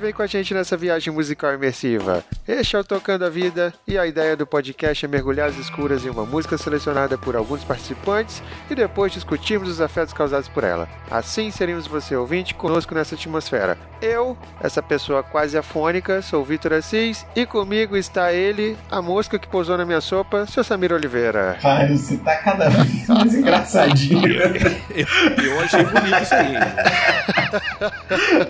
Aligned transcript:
Vem 0.00 0.12
com 0.14 0.22
a 0.22 0.26
gente 0.26 0.54
nessa 0.54 0.76
viagem 0.78 1.12
musical 1.12 1.52
imersiva. 1.52 2.24
Este 2.48 2.74
é 2.74 2.78
o 2.78 2.84
Tocando 2.84 3.24
a 3.24 3.28
Vida 3.28 3.72
e 3.86 3.98
a 3.98 4.06
ideia 4.06 4.34
do 4.34 4.46
podcast 4.46 5.04
é 5.04 5.08
mergulhar 5.08 5.50
as 5.50 5.58
escuras 5.58 6.04
em 6.06 6.08
uma 6.08 6.24
música 6.24 6.56
selecionada 6.56 7.18
por 7.18 7.36
alguns 7.36 7.62
participantes 7.62 8.42
e 8.70 8.74
depois 8.74 9.12
discutirmos 9.12 9.68
os 9.68 9.80
afetos 9.80 10.14
causados 10.14 10.48
por 10.48 10.64
ela. 10.64 10.88
Assim 11.10 11.50
seríamos 11.50 11.86
você 11.86 12.16
ouvinte 12.16 12.54
conosco 12.54 12.94
nessa 12.94 13.14
atmosfera. 13.14 13.76
Eu, 14.00 14.38
essa 14.62 14.82
pessoa 14.82 15.22
quase 15.22 15.58
afônica, 15.58 16.22
sou 16.22 16.40
o 16.40 16.44
Vitor 16.44 16.72
Assis 16.72 17.26
e 17.36 17.44
comigo 17.44 17.94
está 17.94 18.32
ele, 18.32 18.78
a 18.90 19.02
mosca 19.02 19.38
que 19.38 19.46
pousou 19.46 19.76
na 19.76 19.84
minha 19.84 20.00
sopa, 20.00 20.46
seu 20.46 20.64
Samir 20.64 20.92
Oliveira. 20.92 21.58
Pai, 21.60 21.94
você 21.94 22.16
tá 22.16 22.36
cada 22.36 22.70
vez 22.70 23.06
mais 23.06 23.34
engraçadinho. 23.34 24.22
Eu 25.44 25.60
achei 25.60 25.84
bonito 25.84 26.22
isso 26.22 26.34
aí. 26.34 26.54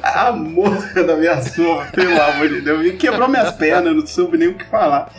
A 0.03 0.31
moça 0.31 1.03
da 1.03 1.17
minha 1.17 1.40
sopa, 1.41 1.87
pelo 1.93 2.21
amor 2.21 2.49
de 2.49 2.61
Deus. 2.61 2.83
Me 2.83 2.93
quebrou 2.93 3.29
minhas 3.29 3.53
pernas, 3.53 3.95
não 3.95 4.07
soube 4.07 4.39
nem 4.39 4.49
o 4.49 4.55
que 4.55 4.65
falar. 4.65 5.11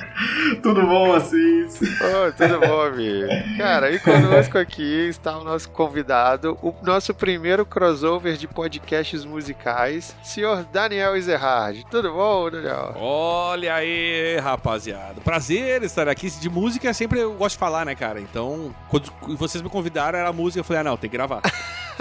Tudo 0.61 0.81
bom, 0.85 1.13
assim? 1.13 1.67
Oh, 2.01 2.31
tudo 2.31 2.59
bom, 2.59 2.81
amigo? 2.81 3.27
Cara, 3.57 3.91
e 3.91 3.99
conosco 3.99 4.57
aqui 4.57 5.07
está 5.09 5.37
o 5.37 5.43
nosso 5.43 5.69
convidado, 5.69 6.57
o 6.61 6.73
nosso 6.83 7.13
primeiro 7.13 7.65
crossover 7.65 8.37
de 8.37 8.47
podcasts 8.47 9.25
musicais, 9.25 10.15
senhor 10.23 10.63
Daniel 10.71 11.15
Ezerhard. 11.15 11.85
Tudo 11.89 12.11
bom, 12.13 12.49
Daniel? 12.49 12.93
Olha 12.97 13.75
aí, 13.75 14.37
rapaziada. 14.37 15.21
Prazer 15.23 15.83
estar 15.83 16.07
aqui. 16.07 16.29
De 16.31 16.49
música 16.49 16.93
sempre 16.93 17.19
eu 17.19 17.33
gosto 17.33 17.55
de 17.55 17.59
falar, 17.59 17.85
né, 17.85 17.95
cara? 17.95 18.19
Então, 18.19 18.73
quando 18.89 19.11
vocês 19.37 19.61
me 19.61 19.69
convidaram, 19.69 20.17
era 20.17 20.31
música, 20.31 20.59
eu 20.59 20.63
falei, 20.63 20.81
ah, 20.81 20.83
não, 20.83 20.97
tem 20.97 21.09
que 21.09 21.17
gravar. 21.17 21.41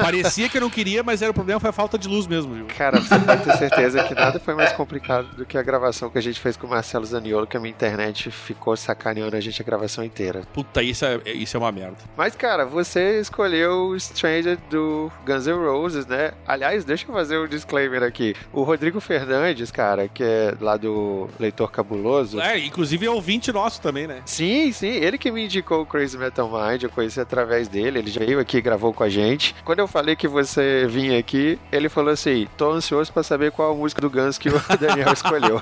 Parecia 0.01 0.49
que 0.49 0.57
eu 0.57 0.61
não 0.61 0.71
queria, 0.71 1.03
mas 1.03 1.23
era 1.23 1.31
o 1.31 1.35
problema 1.35 1.61
foi 1.61 1.71
a 1.71 1.73
falta 1.73 1.99
de 1.99 2.09
luz 2.09 2.27
mesmo, 2.27 2.55
viu? 2.55 2.67
Cara, 2.77 3.01
você 3.01 3.19
pode 3.19 3.45
ter 3.45 3.57
certeza 3.57 4.03
que 4.05 4.15
nada 4.15 4.41
foi 4.41 4.55
mais 4.55 4.73
complicado 4.73 5.37
do 5.37 5.45
que 5.45 5.59
a 5.59 5.63
gravação 5.63 6.11
que 6.11 6.19
a 6.19 6.23
gente 6.23 6.41
fez 6.41 6.57
com 6.57 6.67
o 6.67 6.71
Marcelo 6.71 7.05
Zaniolo, 7.05 7.47
que 7.47 7.57
a 7.57 7.61
minha 7.61 7.71
internet 7.71 8.31
ficou 8.31 8.77
sacaneando 8.77 9.37
a 9.37 9.41
gente 9.41 9.61
a 9.61 9.65
gravação 9.65 10.05
inteira. 10.05 10.43
Puta, 10.53 10.83
isso 10.83 11.05
é, 11.05 11.21
isso 11.27 11.57
é 11.57 11.61
uma 11.61 11.73
merda. 11.73 11.97
Mas, 12.17 12.35
cara, 12.35 12.65
você 12.65 13.21
escolheu 13.21 13.89
o 13.89 14.01
Stranger 14.01 14.59
do 14.71 15.11
Guns 15.27 15.47
N' 15.47 15.53
Roses, 15.55 16.07
né? 16.07 16.33
Aliás, 16.47 16.85
deixa 16.85 17.07
eu 17.07 17.15
fazer 17.15 17.39
um 17.39 17.47
disclaimer 17.47 18.03
aqui. 18.03 18.35
O 18.53 18.63
Rodrigo 18.63 19.01
Fernandes, 19.01 19.71
cara, 19.71 20.09
que 20.09 20.23
é 20.23 20.55
lá 20.61 20.77
do 20.77 21.29
Leitor 21.39 21.71
Cabuloso. 21.71 22.41
É, 22.41 22.59
inclusive 22.59 23.07
é 23.07 23.11
ouvinte 23.11 23.53
nosso 23.53 23.81
também, 23.81 24.07
né? 24.07 24.23
Sim, 24.25 24.73
sim, 24.73 24.89
ele 24.89 25.19
que 25.19 25.31
me 25.31 25.45
indicou 25.45 25.83
o 25.83 25.87
Crazy 25.87 26.17
Metal 26.17 26.49
Mind, 26.49 26.83
eu 26.83 26.91
conheci 26.91 27.21
através 27.21 27.69
dele, 27.69 27.99
ele 27.99 28.11
já 28.11 28.21
veio 28.21 28.41
aqui 28.41 28.59
e 28.59 28.61
gravou 28.61 28.93
com 28.93 29.03
a 29.03 29.09
gente. 29.09 29.55
Quando 29.65 29.81
eu 29.81 29.89
falei 29.91 30.17
que 30.17 30.29
você 30.29 30.87
vinha 30.89 31.19
aqui, 31.19 31.59
ele 31.71 31.89
falou 31.89 32.13
assim: 32.13 32.47
tô 32.57 32.71
ansioso 32.73 33.13
pra 33.13 33.23
saber 33.23 33.51
qual 33.51 33.73
a 33.73 33.75
música 33.75 34.01
do 34.01 34.09
Guns 34.09 34.39
que 34.39 34.49
o 34.49 34.63
Daniel 34.81 35.13
escolheu. 35.13 35.61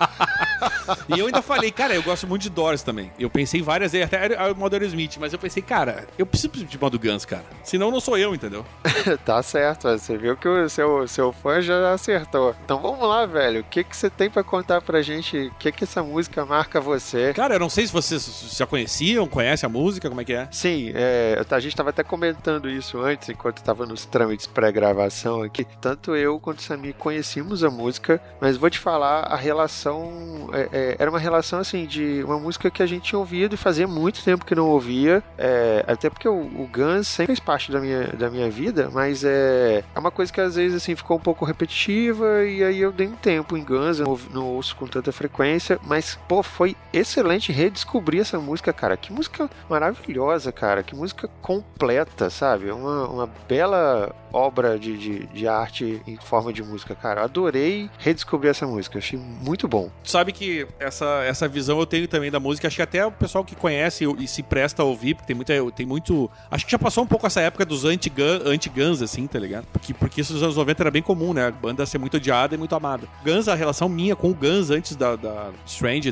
E 1.08 1.18
eu 1.18 1.26
ainda 1.26 1.42
falei, 1.42 1.70
cara, 1.70 1.94
eu 1.94 2.02
gosto 2.02 2.26
muito 2.26 2.42
de 2.42 2.50
Doors 2.50 2.82
também. 2.82 3.10
Eu 3.18 3.30
pensei 3.30 3.62
várias 3.62 3.92
vezes, 3.92 4.06
até 4.12 4.50
o 4.50 4.54
Modern 4.54 4.84
Smith, 4.84 5.16
mas 5.18 5.32
eu 5.32 5.38
pensei, 5.38 5.62
cara, 5.62 6.06
eu 6.18 6.26
preciso 6.26 6.48
de 6.64 6.78
modo 6.78 6.98
Guns, 6.98 7.24
cara. 7.24 7.44
Senão 7.62 7.90
não 7.90 8.00
sou 8.00 8.16
eu, 8.16 8.34
entendeu? 8.34 8.64
tá 9.24 9.42
certo, 9.42 9.88
você 9.88 10.16
viu 10.16 10.36
que 10.36 10.48
o 10.48 10.68
seu, 10.68 11.06
seu 11.08 11.32
fã 11.32 11.60
já 11.60 11.92
acertou. 11.92 12.54
Então 12.64 12.80
vamos 12.80 13.06
lá, 13.06 13.26
velho. 13.26 13.60
O 13.60 13.64
que, 13.64 13.84
que 13.84 13.96
você 13.96 14.10
tem 14.10 14.30
pra 14.30 14.42
contar 14.42 14.80
pra 14.80 15.02
gente? 15.02 15.36
O 15.36 15.54
que, 15.54 15.72
que 15.72 15.84
essa 15.84 16.02
música 16.02 16.44
marca 16.44 16.80
você? 16.80 17.32
Cara, 17.32 17.54
eu 17.54 17.60
não 17.60 17.70
sei 17.70 17.86
se 17.86 17.92
vocês 17.92 18.54
já 18.56 18.66
conheciam, 18.66 19.26
conhecem 19.26 19.66
a 19.66 19.70
música, 19.70 20.08
como 20.08 20.20
é 20.20 20.24
que 20.24 20.32
é? 20.32 20.48
Sim, 20.50 20.92
é, 20.94 21.42
a 21.48 21.60
gente 21.60 21.74
tava 21.74 21.90
até 21.90 22.02
comentando 22.02 22.68
isso 22.68 22.98
antes, 23.00 23.28
enquanto 23.28 23.62
tava 23.62 23.86
nos 23.86 24.04
trâmites 24.04 24.46
pré-gravação 24.46 25.42
aqui. 25.42 25.66
Tanto 25.80 26.14
eu 26.14 26.38
quanto 26.38 26.58
o 26.58 26.62
Samir 26.62 26.94
conhecíamos 26.94 27.64
a 27.64 27.70
música, 27.70 28.20
mas 28.40 28.56
vou 28.56 28.70
te 28.70 28.78
falar, 28.78 29.24
a 29.24 29.36
relação 29.36 30.50
é, 30.58 30.68
é, 30.72 30.96
era 30.98 31.10
uma 31.10 31.18
relação 31.18 31.58
assim 31.58 31.86
de 31.86 32.22
uma 32.24 32.38
música 32.38 32.70
que 32.70 32.82
a 32.82 32.86
gente 32.86 33.02
tinha 33.02 33.18
ouvido 33.18 33.54
e 33.54 33.56
fazia 33.56 33.86
muito 33.86 34.22
tempo 34.22 34.44
que 34.44 34.54
não 34.54 34.68
ouvia. 34.68 35.22
É, 35.36 35.84
até 35.86 36.10
porque 36.10 36.28
o, 36.28 36.40
o 36.40 36.68
Guns 36.72 37.08
sempre 37.08 37.26
fez 37.26 37.40
parte 37.40 37.70
da 37.70 37.80
minha, 37.80 38.08
da 38.08 38.30
minha 38.30 38.50
vida, 38.50 38.90
mas 38.92 39.24
é, 39.24 39.84
é 39.94 39.98
uma 39.98 40.10
coisa 40.10 40.32
que 40.32 40.40
às 40.40 40.56
vezes 40.56 40.76
assim 40.76 40.94
ficou 40.94 41.16
um 41.16 41.20
pouco 41.20 41.44
repetitiva 41.44 42.44
e 42.44 42.62
aí 42.62 42.78
eu 42.78 42.92
dei 42.92 43.06
um 43.06 43.16
tempo 43.16 43.56
em 43.56 43.64
Guns, 43.64 43.98
eu 44.00 44.06
não, 44.06 44.18
não 44.32 44.46
ouço 44.46 44.74
com 44.76 44.86
tanta 44.86 45.12
frequência, 45.12 45.78
mas 45.84 46.18
pô, 46.28 46.42
foi 46.42 46.76
excelente 46.92 47.52
redescobrir 47.52 48.20
essa 48.20 48.38
música, 48.38 48.72
cara. 48.72 48.96
Que 48.96 49.12
música 49.12 49.48
maravilhosa, 49.68 50.52
cara. 50.52 50.82
Que 50.82 50.94
música 50.94 51.28
completa, 51.40 52.30
sabe? 52.30 52.70
Uma, 52.70 53.08
uma 53.08 53.30
bela 53.48 54.14
obra 54.32 54.78
de, 54.78 54.96
de, 54.96 55.26
de 55.26 55.48
arte 55.48 56.02
em 56.06 56.16
forma 56.16 56.52
de 56.52 56.62
música, 56.62 56.94
cara. 56.94 57.22
Adorei 57.22 57.90
redescobrir 57.98 58.50
essa 58.50 58.66
música, 58.66 58.98
achei 58.98 59.18
muito 59.18 59.66
bom. 59.66 59.90
Sabe 60.04 60.32
que 60.38 60.66
essa, 60.78 61.24
essa 61.24 61.48
visão 61.48 61.80
eu 61.80 61.86
tenho 61.86 62.06
também 62.06 62.30
da 62.30 62.38
música. 62.38 62.68
Acho 62.68 62.76
que 62.76 62.82
até 62.82 63.04
o 63.04 63.10
pessoal 63.10 63.44
que 63.44 63.56
conhece 63.56 64.04
e 64.18 64.28
se 64.28 64.42
presta 64.42 64.82
a 64.82 64.84
ouvir, 64.84 65.14
porque 65.14 65.26
tem, 65.26 65.36
muita, 65.36 65.52
tem 65.72 65.84
muito. 65.84 66.30
Acho 66.50 66.64
que 66.64 66.70
já 66.70 66.78
passou 66.78 67.02
um 67.02 67.06
pouco 67.06 67.26
essa 67.26 67.40
época 67.40 67.64
dos 67.64 67.84
anti-Guns, 67.84 68.42
anti 68.46 68.70
assim, 69.02 69.26
tá 69.26 69.38
ligado? 69.38 69.66
Porque, 69.72 69.92
porque 69.92 70.20
isso 70.20 70.32
nos 70.32 70.42
anos 70.42 70.56
90 70.56 70.82
era 70.82 70.90
bem 70.90 71.02
comum, 71.02 71.32
né? 71.32 71.48
A 71.48 71.50
banda 71.50 71.84
ser 71.84 71.98
muito 71.98 72.16
odiada 72.16 72.54
e 72.54 72.58
muito 72.58 72.74
amada. 72.74 73.08
Guns, 73.24 73.48
a 73.48 73.54
relação 73.54 73.88
minha 73.88 74.14
com 74.14 74.30
o 74.30 74.34
Guns 74.34 74.70
antes 74.70 74.94
da, 74.94 75.16
da 75.16 75.50